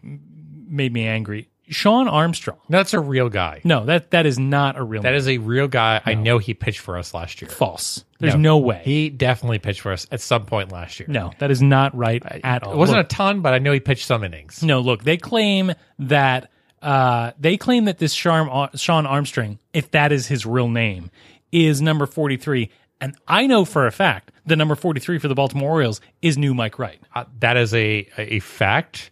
[0.67, 1.47] made me angry.
[1.71, 2.59] Shawn Armstrong.
[2.69, 3.61] That's a real guy.
[3.63, 6.01] No, that that is not a real That is a real guy.
[6.05, 7.49] I know he pitched for us last year.
[7.49, 8.05] false.
[8.19, 8.81] There's no, way.
[8.85, 11.07] He definitely pitched for us at some point last year.
[11.09, 12.73] no, that is not right at all.
[12.73, 14.61] It wasn't Look, a ton, but I know he pitched some innings.
[14.61, 20.11] no, look, they claim that uh, they claim that this Shawn, Shawn Armstrong, if that
[20.11, 21.09] is his real name,
[21.51, 22.69] is number 43.
[22.99, 26.53] And I know for a fact the number 43 for the Baltimore Orioles is new
[26.53, 26.99] Mike Wright.
[27.15, 29.10] Uh, that is a a fact.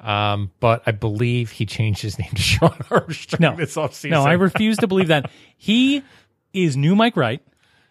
[0.00, 4.10] Um, but I believe he changed his name to Shawn Armstrong No, this offseason.
[4.10, 5.30] no, I refuse to believe that.
[5.56, 6.02] He
[6.52, 7.42] is new Mike Wright.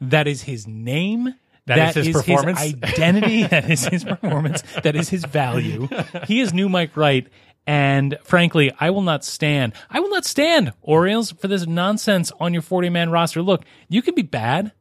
[0.01, 1.33] That is his name.
[1.65, 2.59] That is his performance?
[2.61, 3.43] identity.
[3.47, 4.63] that is his performance.
[4.83, 5.89] That is his value.
[6.25, 7.27] He is new Mike Wright.
[7.65, 9.73] And frankly, I will not stand.
[9.89, 13.41] I will not stand Orioles for this nonsense on your 40 man roster.
[13.41, 14.71] Look, you can be bad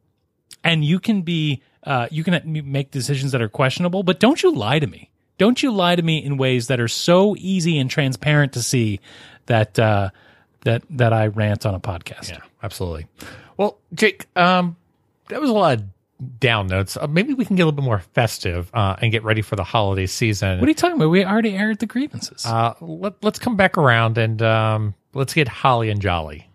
[0.63, 4.55] and you can be, uh, you can make decisions that are questionable, but don't you
[4.55, 5.11] lie to me.
[5.39, 9.01] Don't you lie to me in ways that are so easy and transparent to see
[9.47, 10.11] that, uh,
[10.65, 12.31] that that I rant on a podcast.
[12.31, 13.07] Yeah, absolutely.
[13.57, 14.77] Well, Jake, um,
[15.29, 15.85] that was a lot of
[16.41, 16.97] down notes.
[16.97, 19.55] Uh, maybe we can get a little bit more festive uh, and get ready for
[19.55, 20.59] the holiday season.
[20.59, 21.09] What are you talking about?
[21.11, 22.45] We already aired the grievances.
[22.47, 26.49] uh, let, let's come back around and um, let's get holly and jolly.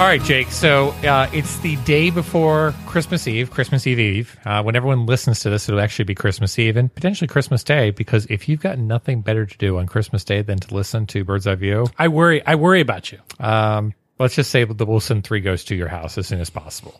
[0.00, 0.50] All right, Jake.
[0.50, 4.38] So uh, it's the day before Christmas Eve, Christmas Eve Eve.
[4.46, 7.90] Uh, when everyone listens to this, it'll actually be Christmas Eve and potentially Christmas Day.
[7.90, 11.22] Because if you've got nothing better to do on Christmas Day than to listen to
[11.22, 12.42] Bird's Eye View, I worry.
[12.46, 13.18] I worry about you.
[13.40, 16.98] um, let's just say the Wilson Three goes to your house as soon as possible.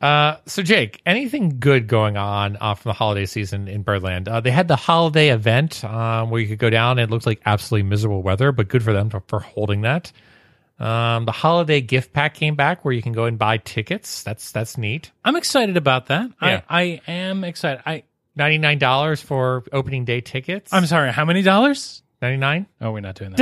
[0.00, 4.26] Uh, so Jake, anything good going on uh, from the holiday season in Birdland?
[4.26, 6.98] Uh, they had the holiday event um, where you could go down.
[6.98, 10.12] It looked like absolutely miserable weather, but good for them for, for holding that.
[10.78, 14.22] Um, the holiday gift pack came back where you can go and buy tickets.
[14.22, 15.10] That's that's neat.
[15.24, 16.30] I'm excited about that.
[16.42, 16.60] Yeah.
[16.68, 17.82] I, I am excited.
[17.86, 18.04] I
[18.36, 20.70] Ninety nine dollars for opening day tickets.
[20.72, 21.10] I'm sorry.
[21.10, 22.02] How many dollars?
[22.20, 22.66] ninety nine.
[22.82, 23.38] Oh, we're not doing that.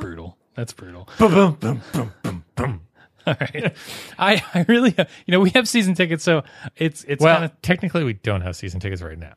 [0.00, 0.36] Brutal.
[0.54, 1.08] That's brutal.
[1.18, 2.80] Boom, boom, boom, boom, boom.
[3.26, 3.74] All right.
[4.18, 4.94] I, I really,
[5.26, 6.44] you know, we have season tickets, so
[6.76, 9.34] it's it's Well, kind of technically, we don't have season tickets right now.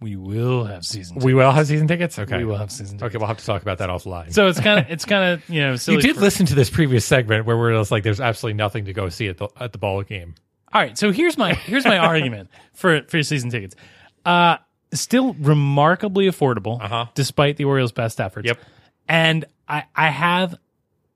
[0.00, 1.18] We will have season.
[1.18, 2.18] We will have season tickets.
[2.18, 3.14] Okay, We will have season tickets.
[3.14, 4.32] Okay, we'll have to talk about that offline.
[4.32, 6.54] So it's kind of it's kind of you know silly you did for- listen to
[6.54, 9.48] this previous segment where we're just like, "There's absolutely nothing to go see at the
[9.58, 10.34] at the ball game."
[10.72, 13.74] All right, so here's my here's my argument for for season tickets.
[14.24, 14.58] Uh
[14.92, 17.06] still remarkably affordable Uh-huh.
[17.14, 18.46] despite the Orioles' best efforts.
[18.46, 18.58] Yep.
[19.08, 20.54] And I I have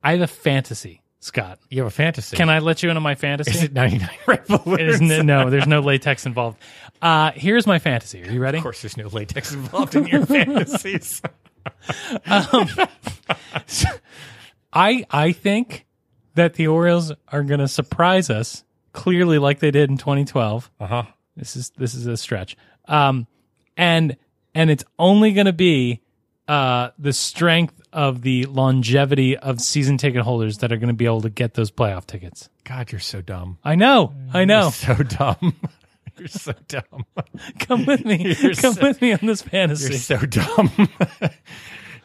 [0.02, 1.58] I have a fantasy, Scott.
[1.70, 2.36] You have a fantasy.
[2.36, 3.52] Can I let you into my fantasy?
[3.52, 4.80] Is it 99 red balloons?
[4.80, 6.58] It is n- no, there's no latex involved.
[7.00, 8.22] Uh here's my fantasy.
[8.24, 8.58] Are you ready?
[8.58, 11.22] Of course, there's no latex involved in your fantasies.
[14.72, 15.86] I I think
[16.34, 20.70] that the Orioles are going to surprise us clearly like they did in 2012.
[20.80, 21.02] Uh huh.
[21.36, 22.56] This is this is a stretch.
[22.86, 23.26] Um,
[23.76, 24.16] and
[24.54, 26.01] and it's only going to be
[26.48, 31.04] uh the strength of the longevity of season ticket holders that are going to be
[31.04, 32.48] able to get those playoff tickets.
[32.64, 33.58] God, you're so dumb.
[33.64, 34.62] I know, I know.
[34.62, 35.54] You're so dumb.
[36.18, 37.04] you're so dumb.
[37.60, 39.90] Come with me, You're come so- with me on this fantasy.
[39.90, 40.70] You're so dumb.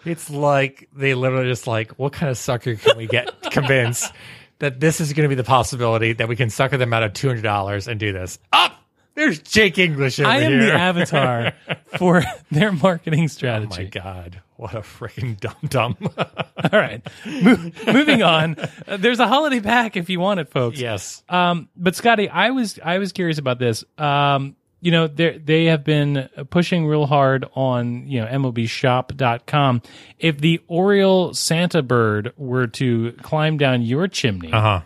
[0.06, 4.12] it's like they literally just like, what kind of sucker can we get convinced
[4.60, 7.14] that this is going to be the possibility that we can sucker them out of
[7.14, 8.40] two hundred dollars and do this?
[8.54, 8.74] Up,
[9.18, 10.66] there's Jake English over I am here.
[10.68, 11.54] the avatar
[11.98, 13.74] for their marketing strategy.
[13.74, 15.98] Oh my god, what a freaking dumb dumb.
[16.18, 18.56] All right, Mo- moving on.
[18.88, 20.80] Uh, there's a holiday pack if you want it, folks.
[20.80, 21.22] yes.
[21.28, 23.84] Um, but Scotty, I was I was curious about this.
[23.98, 29.82] Um, you know, they they have been pushing real hard on you know MLBShop.com.
[30.20, 34.82] If the Oriole Santa bird were to climb down your chimney, Uh huh.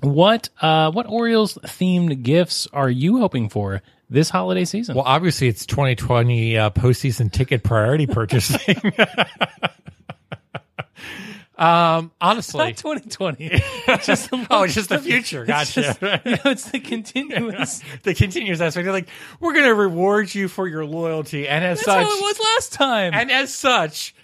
[0.00, 4.94] What uh what Orioles themed gifts are you hoping for this holiday season?
[4.94, 8.76] Well, obviously it's 2020 uh, postseason ticket priority purchasing.
[11.58, 13.62] um, honestly, not 2020.
[14.04, 15.40] just oh, it's just the future.
[15.42, 15.82] It's Gotcha.
[15.82, 17.82] just- you know, it's the continuous.
[18.02, 18.84] the continuous aspect.
[18.84, 19.08] They're like,
[19.40, 22.38] we're going to reward you for your loyalty, and as That's such, how it was
[22.38, 23.14] last time.
[23.14, 24.14] and as such,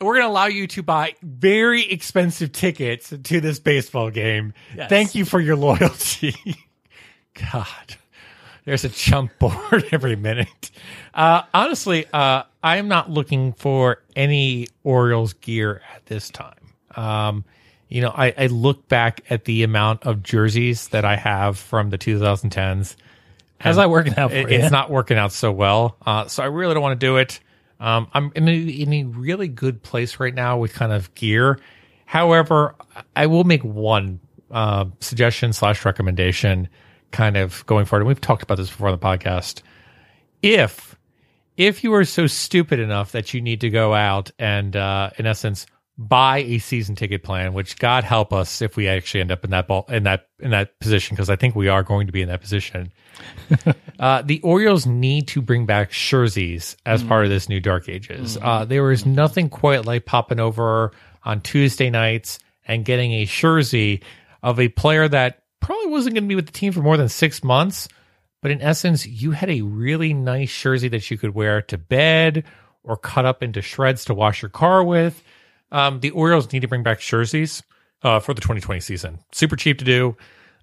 [0.00, 4.52] we're going to allow you to buy very expensive tickets to this baseball game.
[4.76, 4.88] Yes.
[4.88, 6.34] Thank you for your loyalty.
[7.52, 7.96] God,
[8.64, 10.70] there's a chump board every minute.
[11.12, 16.54] Uh, honestly, uh, I am not looking for any Orioles gear at this time.
[16.96, 17.44] Um,
[17.88, 21.90] you know, I, I look back at the amount of jerseys that I have from
[21.90, 22.96] the 2010s.
[23.60, 24.58] How's that working out for It- you?
[24.58, 25.96] it's not working out so well.
[26.04, 27.40] Uh, so I really don't want to do it.
[27.80, 31.58] Um, I'm in a, in a really good place right now with kind of gear.
[32.06, 32.74] However,
[33.16, 34.20] I will make one
[34.50, 36.68] uh, suggestion slash recommendation
[37.10, 38.02] kind of going forward.
[38.02, 39.62] And we've talked about this before on the podcast.
[40.42, 40.96] If
[41.56, 45.26] if you are so stupid enough that you need to go out and uh, in
[45.26, 45.66] essence
[45.96, 49.50] buy a season ticket plan, which God help us if we actually end up in
[49.50, 52.22] that ball in that in that position because I think we are going to be
[52.22, 52.92] in that position.
[54.00, 58.36] uh, the Orioles need to bring back jerseys as part of this new Dark Ages.
[58.40, 60.90] Uh, there is nothing quite like popping over
[61.24, 64.02] on Tuesday nights and getting a jersey
[64.42, 67.08] of a player that probably wasn't going to be with the team for more than
[67.08, 67.88] six months.
[68.42, 72.44] But in essence, you had a really nice jersey that you could wear to bed
[72.82, 75.22] or cut up into shreds to wash your car with.
[75.74, 77.62] Um, the Orioles need to bring back jerseys
[78.02, 79.18] uh, for the 2020 season.
[79.32, 80.16] Super cheap to do.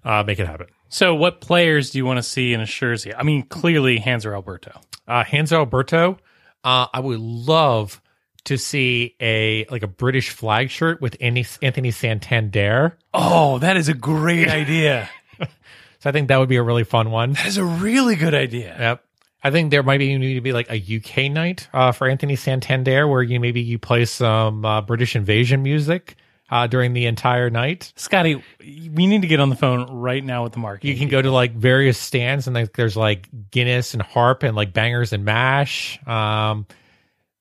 [0.04, 0.68] Uh, make it happen.
[0.88, 3.14] So, what players do you want to see in a jersey?
[3.14, 4.80] I mean, clearly Hanser Alberto.
[5.06, 6.18] Uh, Hanzo Alberto.
[6.64, 8.00] Uh, I would love
[8.44, 12.96] to see a like a British flag shirt with Anthony, Anthony Santander.
[13.12, 15.08] Oh, that is a great idea.
[15.38, 17.34] So I think that would be a really fun one.
[17.34, 18.74] That is a really good idea.
[18.76, 19.04] Yep.
[19.44, 22.36] I think there might be need to be like a UK night uh, for Anthony
[22.36, 26.16] Santander, where you maybe you play some uh, British invasion music
[26.48, 27.92] uh, during the entire night.
[27.96, 30.86] Scotty, we need to get on the phone right now with the market.
[30.86, 34.54] You can go to like various stands, and like there's like Guinness and Harp and
[34.54, 35.98] like Bangers and Mash.
[36.06, 36.66] Um,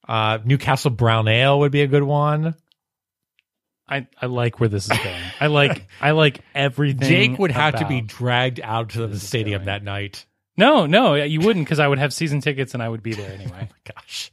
[0.07, 2.55] uh, Newcastle Brown Ale would be a good one.
[3.87, 5.21] I, I like where this is going.
[5.41, 7.07] I like I like everything.
[7.09, 10.25] Jake would have to be dragged out to the stadium that night.
[10.57, 13.31] No, no, you wouldn't because I would have season tickets and I would be there
[13.39, 13.69] anyway.
[13.85, 14.31] Gosh.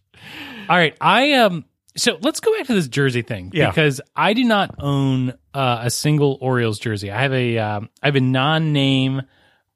[0.69, 1.65] All right, I um.
[1.97, 3.71] So let's go back to this jersey thing Yeah.
[3.71, 7.11] because I do not own uh, a single Orioles jersey.
[7.11, 9.23] I have a um, I have a non-name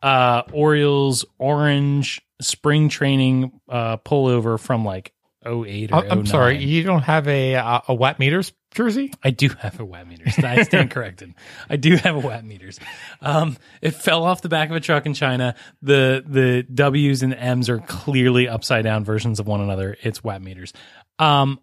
[0.03, 5.13] uh, Orioles orange spring training uh, pullover from like
[5.45, 9.13] 08 or I'm, I'm sorry, you don't have a uh, a watt meters jersey.
[9.23, 10.39] I do have a watt meters.
[10.39, 11.35] I stand corrected.
[11.69, 12.81] I do have a watt meters.
[13.21, 15.55] Um, it fell off the back of a truck in China.
[15.83, 19.97] The the W's and M's are clearly upside down versions of one another.
[20.03, 20.73] It's watt meters.
[21.19, 21.61] Um,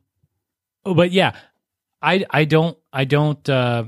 [0.83, 1.35] but yeah,
[2.01, 3.85] I I don't I don't uh,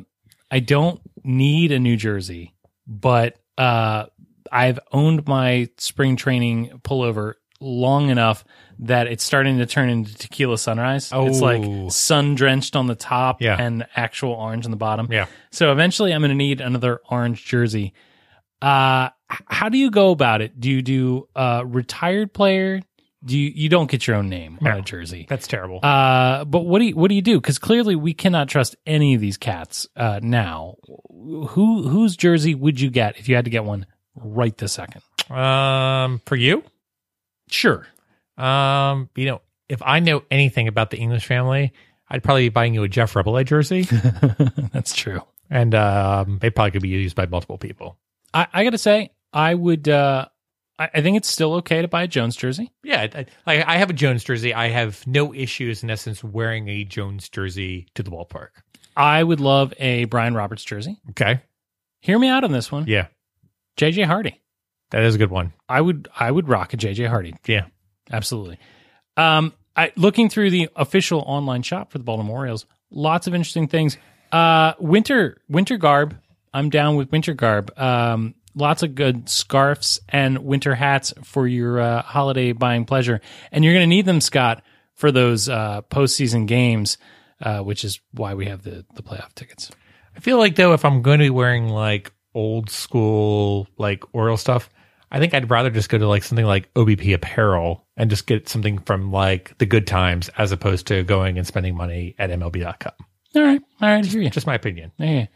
[0.50, 2.54] I don't need a New Jersey,
[2.88, 4.06] but uh,
[4.52, 8.43] I've owned my spring training pullover long enough
[8.80, 11.12] that it's starting to turn into tequila sunrise.
[11.14, 11.28] Oh.
[11.28, 13.55] It's like sun drenched on the top Yeah.
[13.59, 15.07] and actual orange on the bottom.
[15.12, 15.28] Yeah.
[15.51, 17.93] So eventually I'm going to need another orange jersey.
[18.62, 20.59] Uh, how do you go about it?
[20.59, 22.82] Do you do uh, retired player?
[23.24, 24.78] Do you, you don't get your own name on No.
[24.80, 25.28] a jersey?
[25.30, 25.80] That's terrible.
[25.84, 27.39] Uh, but what do you, what do you do?
[27.39, 30.76] Because clearly we cannot trust any of these cats uh, now.
[31.09, 33.86] Who whose jersey would you get if you had to get one
[34.16, 35.01] right this second?
[35.30, 36.64] um, for you,
[37.52, 37.86] Sure.
[38.38, 41.72] um, you know, if I know anything about the English family,
[42.10, 43.84] I'd probably be buying you a Jeff Reboulet jersey,
[44.74, 45.22] That's true.
[45.49, 47.97] and um, they probably could be used by multiple people.
[48.34, 49.88] I, I got to say, I would.
[49.88, 50.28] Uh,
[50.80, 52.72] I, I think it's still okay to buy a Jones jersey.
[52.84, 54.54] Yeah, I, I, I have a Jones jersey.
[54.54, 58.49] I have no issues, in essence, wearing a Jones jersey to the ballpark.
[58.97, 60.99] I would love a Brian Roberts jersey.
[61.12, 61.41] Okay.
[62.02, 62.86] Hear me out on this one.
[62.88, 63.08] Yeah,
[63.78, 64.41] JJ Hardy.
[64.92, 65.54] That is a good one.
[65.68, 66.08] I would.
[66.18, 67.36] I would rock a JJ Hardy.
[67.48, 67.66] Yeah.
[68.12, 68.58] Absolutely.
[69.18, 73.68] Um, I looking through the official online shop for the Baltimore Orioles, lots of interesting
[73.68, 73.98] things.
[74.32, 76.18] Uh, winter winter garb.
[76.54, 77.78] I'm down with winter garb.
[77.80, 83.22] Um, lots of good scarves and winter hats for your uh, holiday buying pleasure,
[83.52, 84.62] and you're going to need them, Scott,
[84.96, 86.98] for those uh, postseason games,
[87.42, 89.72] uh, which is why we have the the playoff tickets.
[90.16, 94.38] I feel like though, if I'm going to be wearing like old school like Oriole
[94.38, 94.70] stuff,
[95.12, 98.47] I think I'd rather just go to like something like OBP apparel and just get
[98.47, 102.93] something from like the good times as opposed to going and spending money at MLB.com.
[103.36, 104.30] All right, all right, you.
[104.30, 104.91] Just my opinion.
[104.97, 105.28] Yeah.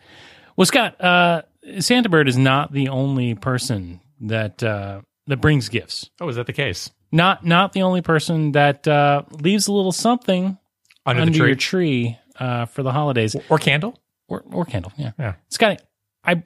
[0.58, 1.42] Well, Scott, uh,
[1.80, 6.10] Santa Bird is not the only person that uh, that brings gifts.
[6.22, 6.90] Oh, is that the case?
[7.12, 10.58] Not not the only person that uh, leaves a little something
[11.06, 14.00] Under, under, tree your tree uh, for the holidays or candle?
[14.28, 14.92] or or candle.
[14.98, 15.34] Yeah, Yeah.
[15.50, 15.78] Scotty,
[16.24, 16.44] I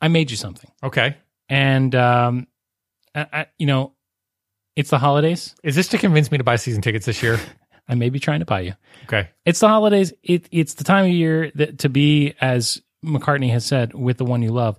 [0.00, 1.16] I made you something, Okay.
[1.48, 2.46] and um,
[3.14, 3.92] I, I, you know,
[4.76, 5.54] it's the holidays.
[5.62, 7.38] Is this to convince me to buy season tickets this year?
[7.88, 8.74] I may be trying to buy you.
[9.04, 9.28] Okay.
[9.44, 10.12] It's the holidays.
[10.22, 14.24] It, it's the time of year that to be, as McCartney has said, with the
[14.24, 14.78] one you love.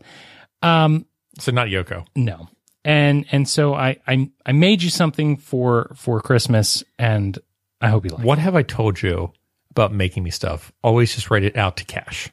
[0.61, 1.05] Um,
[1.39, 2.05] So not Yoko.
[2.15, 2.47] No.
[2.85, 7.37] And and so I I I made you something for for Christmas and
[7.79, 8.21] I hope you like.
[8.21, 8.25] it.
[8.25, 9.31] What have I told you
[9.71, 10.71] about making me stuff?
[10.83, 12.29] Always just write it out to cash.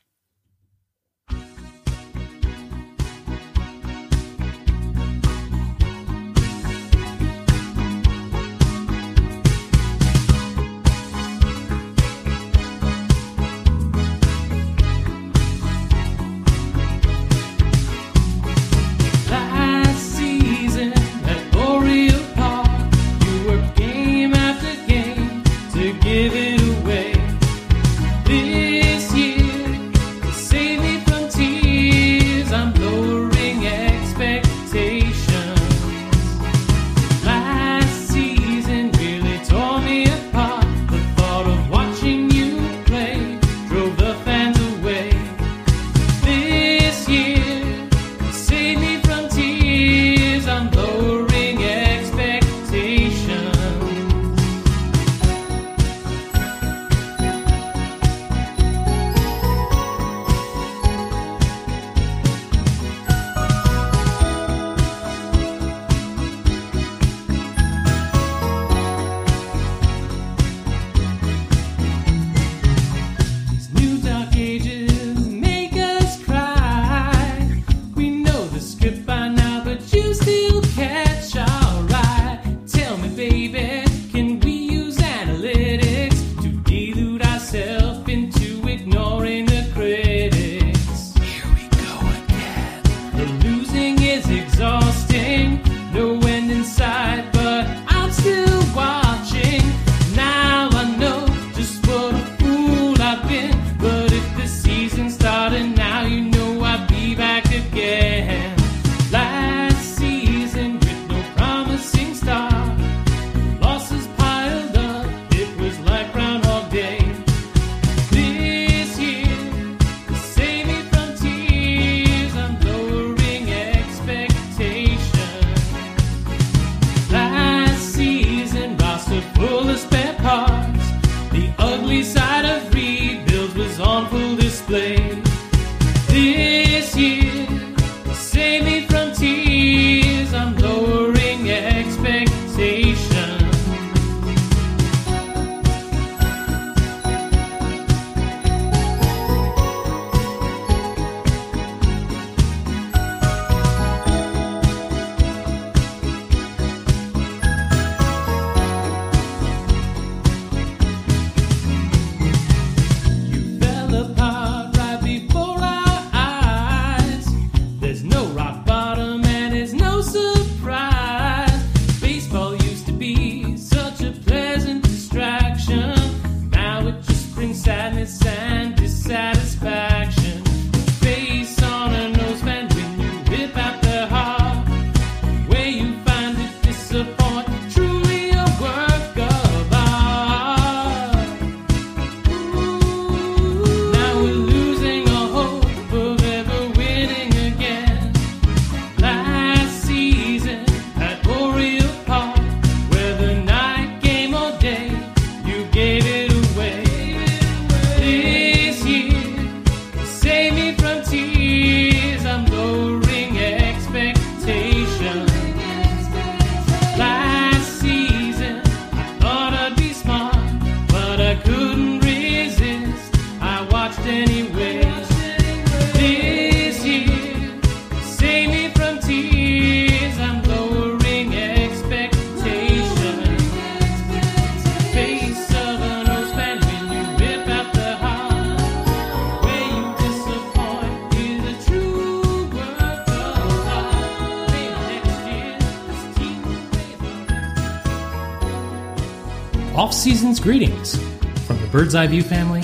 [251.90, 252.62] Bird's Eye View family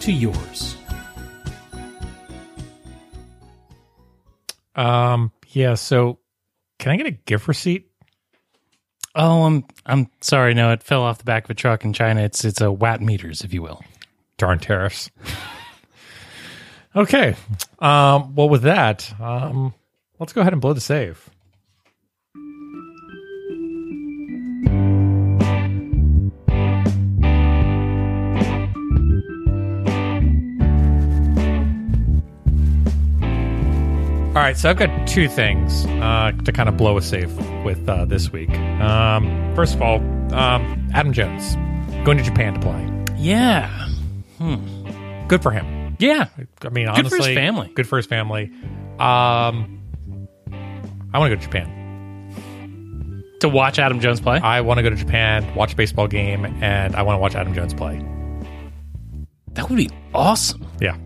[0.00, 0.76] to yours.
[4.74, 5.76] Um, yeah.
[5.76, 6.18] So,
[6.78, 7.90] can I get a gift receipt?
[9.14, 10.52] Oh, I'm I'm sorry.
[10.52, 12.20] No, it fell off the back of a truck in China.
[12.20, 13.82] It's it's a watt meters, if you will.
[14.36, 15.10] Darn tariffs.
[16.94, 17.34] okay.
[17.78, 19.72] Um, well, with that, um,
[20.18, 21.30] let's go ahead and blow the save.
[34.36, 37.34] All right, so I've got two things uh, to kind of blow a safe
[37.64, 38.50] with uh, this week.
[38.50, 39.96] Um, first of all,
[40.34, 41.54] um, Adam Jones
[42.04, 43.16] going to Japan to play.
[43.16, 43.88] Yeah,
[45.26, 45.96] Good for him.
[45.98, 46.28] yeah.
[46.60, 47.72] I mean, honestly, Good for his family.
[47.74, 48.52] Good for his family.
[48.98, 49.80] Um,
[51.14, 53.24] I want to go to Japan.
[53.40, 54.38] To watch Adam Jones play.
[54.38, 57.34] I want to go to Japan, watch a baseball game, and I want to watch
[57.34, 58.04] Adam Jones play.
[59.54, 60.66] That would be awesome.
[60.78, 60.98] Yeah,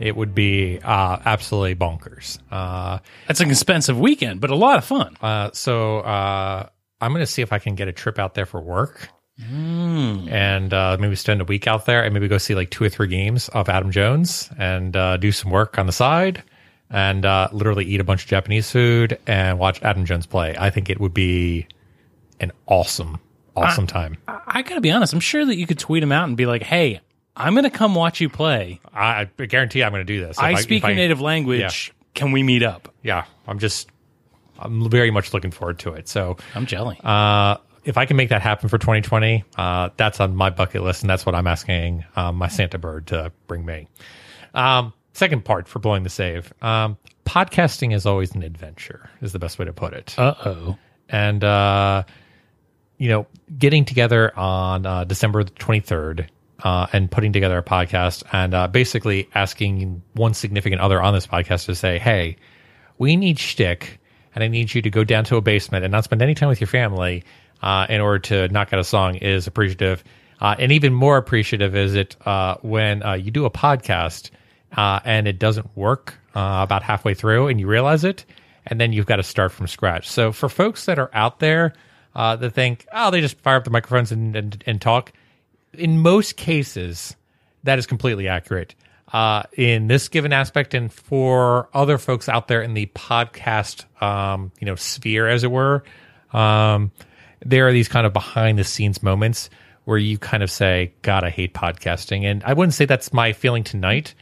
[0.00, 2.38] it would be uh, absolutely bonkers.
[2.50, 5.16] Uh, That's an expensive weekend, but a lot of fun.
[5.20, 6.68] uh, so uh,
[7.00, 9.08] I'm going to see if I can get a trip out there for work.
[9.40, 12.88] And uh, maybe spend a week out there and maybe go see like two or
[12.88, 16.42] three games of Adam Jones and uh, do some work on the side
[16.90, 20.56] and uh, literally eat a bunch of Japanese food and watch Adam Jones play.
[20.58, 21.66] I think it would be
[22.40, 23.18] an awesome,
[23.54, 24.16] awesome time.
[24.26, 25.12] I, I gotta be honest.
[25.12, 27.00] I'm sure that you could tweet him out and be like, "Hey,
[27.38, 28.80] I'm gonna come watch you play.
[28.92, 30.36] I, I guarantee I'm going to do this.
[30.36, 31.92] If I if speak your native language.
[32.14, 33.90] Can we meet up?" Yeah, I'm just,
[34.58, 36.08] I'm very much looking forward to it.
[36.08, 36.98] So, I'm jelly.
[37.04, 41.02] uh, if I can make that happen for 2020, uh, that's on my bucket list,
[41.02, 43.88] and that's what I'm asking um, my Santa bird to bring me.
[44.52, 46.52] Um, second part for blowing the save.
[46.60, 50.18] Um, podcasting is always an adventure, is the best way to put it.
[50.18, 50.78] Uh oh.
[51.08, 52.02] and uh,
[52.98, 53.26] you know,
[53.58, 56.26] getting together on uh, December the 23rd
[56.62, 61.26] uh, and putting together a podcast and uh, basically asking one significant other on this
[61.26, 62.36] podcast to say, "Hey,
[62.98, 64.00] we need shtick,
[64.34, 66.48] and I need you to go down to a basement and not spend any time
[66.48, 67.24] with your family
[67.62, 70.02] uh, in order to knock out a song." Is appreciative,
[70.40, 74.30] uh, and even more appreciative is it uh, when uh, you do a podcast
[74.76, 78.24] and it doesn't work about halfway through, and you realize it,
[78.66, 80.08] and then you've got to start from scratch.
[80.08, 81.72] So for folks that are out there
[82.14, 85.12] that think, "Oh, they just fire up the microphones and, and, and talk,"
[85.78, 87.16] in most cases,
[87.64, 88.74] that is completely accurate.
[89.12, 94.52] Uh, in this given aspect, and for other folks out there in the podcast, um,
[94.60, 95.82] you know, sphere, as it were,
[96.32, 96.90] um,
[97.40, 99.48] there are these kind of behind the scenes moments
[99.84, 103.32] where you kind of say, "God, I hate podcasting," and I wouldn't say that's my
[103.32, 104.14] feeling tonight.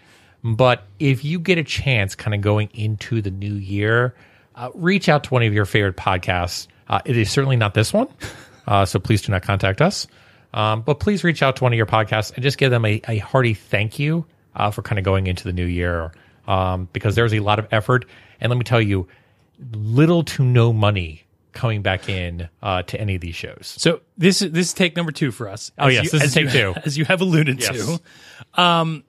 [0.44, 4.14] But if you get a chance, kind of going into the new year,
[4.54, 6.68] uh, reach out to one of your favorite podcasts.
[6.88, 8.06] Uh, it is certainly not this one,
[8.68, 10.06] uh, so please do not contact us.
[10.54, 13.00] Um, but please reach out to one of your podcasts and just give them a,
[13.08, 14.24] a hearty thank you
[14.54, 16.12] uh, for kind of going into the new year
[16.48, 18.06] um, because there's a lot of effort.
[18.40, 19.06] And let me tell you,
[19.72, 21.22] little to no money
[21.52, 23.74] coming back in uh, to any of these shows.
[23.78, 25.72] So this is this is take number two for us.
[25.78, 26.74] Oh, yes, you- this is take you- two.
[26.84, 27.98] as you have alluded Yes.
[28.54, 28.60] to.
[28.60, 29.04] Um,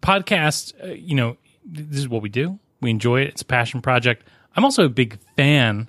[0.00, 2.58] podcast, uh, you know, this is what we do.
[2.80, 3.28] We enjoy it.
[3.28, 4.26] It's a passion project.
[4.56, 5.88] I'm also a big fan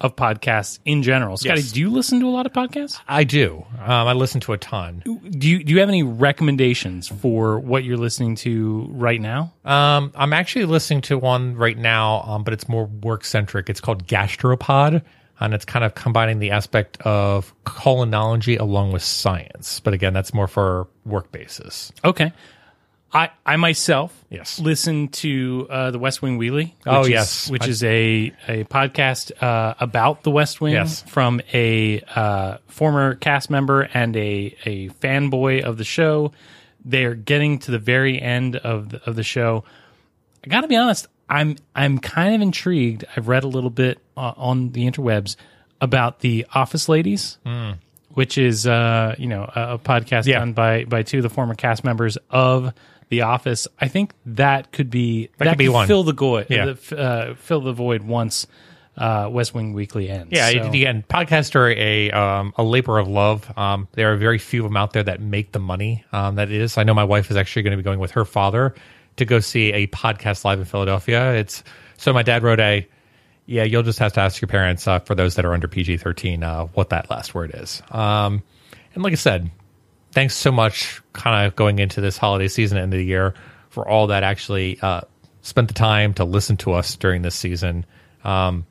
[0.00, 1.36] of podcasts in general.
[1.38, 1.72] Scotty, Yes.
[1.72, 3.00] do you listen to a lot of podcasts?
[3.08, 3.64] I do.
[3.80, 5.02] Um, I listen to a ton.
[5.04, 9.54] Do you do you have any recommendations for what you're listening to right now?
[9.64, 13.70] Um, I'm actually listening to one right now, um, but it's more work centric.
[13.70, 15.02] It's called Gastropod,
[15.40, 19.80] and it's kind of combining the aspect of culinology along with science.
[19.80, 21.90] But again, that's more for work basis.
[22.04, 22.32] Okay.
[23.16, 24.58] I, I myself Yes.
[24.58, 26.74] listen to uh, the West Wing Weekly.
[26.84, 27.50] Oh, is, yes.
[27.50, 31.02] which I- is a a podcast uh, about the West Wing Yes.
[31.02, 36.32] from a uh, former cast member and a a fanboy of the show.
[36.84, 39.64] They're getting to the very end of the, of the show.
[40.44, 41.06] I got to be honest.
[41.28, 43.04] I'm I'm kind of intrigued.
[43.16, 45.36] I've read a little bit uh, on the interwebs
[45.80, 47.38] about the Office Ladies,
[48.10, 50.26] which is uh, you know a, podcast.
[50.26, 50.38] Yeah.
[50.40, 52.72] done by by two of the former cast members of
[53.08, 53.68] The Office.
[53.80, 55.86] I think that could be that, could be one.
[55.86, 56.46] fill the void.
[56.50, 56.72] Yeah.
[56.72, 58.46] the, uh, fill the void once
[58.96, 60.32] uh, West Wing Weekly ends.
[60.32, 63.50] Yeah, So- again, podcasts are a um, a labor of love.
[63.56, 66.50] Um, there are very few of them out there that make the money um, that
[66.50, 66.78] it is.
[66.78, 68.74] I know my wife is actually going to be going with her father
[69.16, 71.34] to go see a podcast live in Philadelphia.
[71.34, 71.62] It's
[71.96, 72.86] so my dad wrote a
[73.46, 73.62] yeah.
[73.64, 76.42] You'll just have to ask your parents uh, for those that are under PG thirteen
[76.42, 77.82] uh, what that last word is.
[77.90, 78.42] Um,
[78.94, 79.50] and like I said,
[80.16, 83.34] thanks so much, kind of going into this holiday season, end of the year,
[83.68, 85.02] for all that actually uh,
[85.42, 87.84] spent the time to listen to us during this season.
[88.24, 88.64] Um,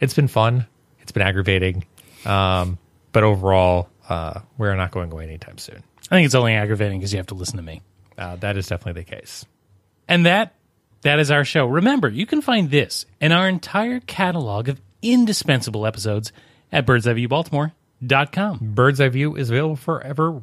[0.00, 0.66] it's been fun.
[1.00, 1.84] It's been aggravating,
[2.24, 2.78] um,
[3.12, 5.82] but overall, uh, we're not going away anytime soon.
[6.10, 7.82] I think it's only aggravating because you have to listen to me.
[8.16, 9.44] Uh, that is definitely the case.
[10.08, 10.54] And that
[11.02, 11.66] that is our show.
[11.66, 16.32] Remember, you can find this and our entire catalog of indispensable episodes
[16.72, 18.58] at birdseyeviewbaltimore.com.
[18.62, 20.40] Bird's Eye View is available forever.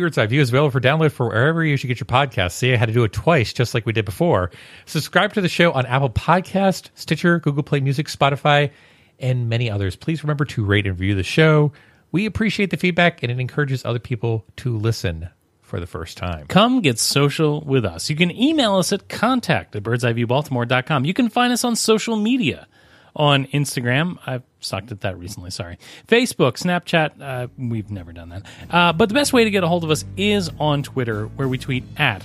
[0.00, 2.52] Bird's Eye View is available for download for wherever you should get your podcast.
[2.52, 4.50] See, I had to do it twice, just like we did before.
[4.86, 8.70] Subscribe to the show on Apple Podcast, Stitcher, Google Play Music, Spotify,
[9.18, 9.96] and many others.
[9.96, 11.72] Please remember to rate and review the show.
[12.10, 15.28] We appreciate the feedback, and it encourages other people to listen
[15.60, 16.46] for the first time.
[16.48, 18.10] Come get social with us.
[18.10, 21.06] You can email us at contact at birdseyeviewbaltimore.com.
[21.06, 22.68] You can find us on social media
[23.14, 24.18] on Instagram.
[24.26, 25.78] I've sucked at that recently, sorry.
[26.08, 28.42] Facebook, Snapchat, uh, we've never done that.
[28.70, 31.48] Uh, but the best way to get a hold of us is on Twitter, where
[31.48, 32.24] we tweet at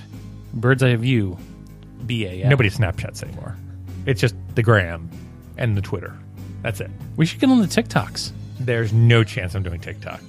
[0.54, 1.36] Bird's Eye View,
[2.06, 2.48] B-A-L.
[2.48, 3.56] Nobody Snapchats anymore.
[4.06, 5.10] It's just the gram
[5.58, 6.16] and the Twitter.
[6.62, 6.90] That's it.
[7.16, 8.30] We should get on the TikToks.
[8.60, 10.20] There's no chance I'm doing TikTok.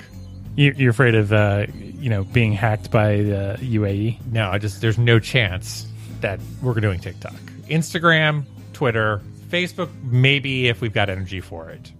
[0.55, 4.19] You- You're afraid of, uh, you know, being hacked by the UAE?
[4.31, 5.87] No, I just there's no chance
[6.21, 7.33] that we're doing TikTok.
[7.69, 8.43] Instagram,
[8.73, 11.91] Twitter, Facebook, maybe if we've got energy for it.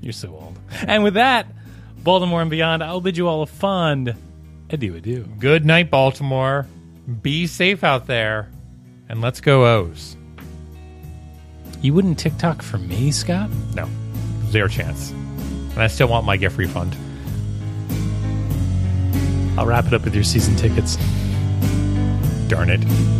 [0.00, 0.58] You're so old.
[0.86, 1.46] And with that,
[2.02, 4.14] Baltimore and beyond, I'll bid you all a fond
[4.70, 5.28] adieu adieu.
[5.38, 6.66] Good night, Baltimore.
[7.22, 8.48] Be safe out there,
[9.08, 10.16] and let's go O's.
[11.82, 13.50] You wouldn't TikTok for me, Scott?
[13.74, 13.88] No,
[14.50, 15.10] zero chance.
[15.10, 16.96] And I still want my gift refund.
[19.58, 20.96] I'll wrap it up with your season tickets.
[22.48, 23.19] Darn it.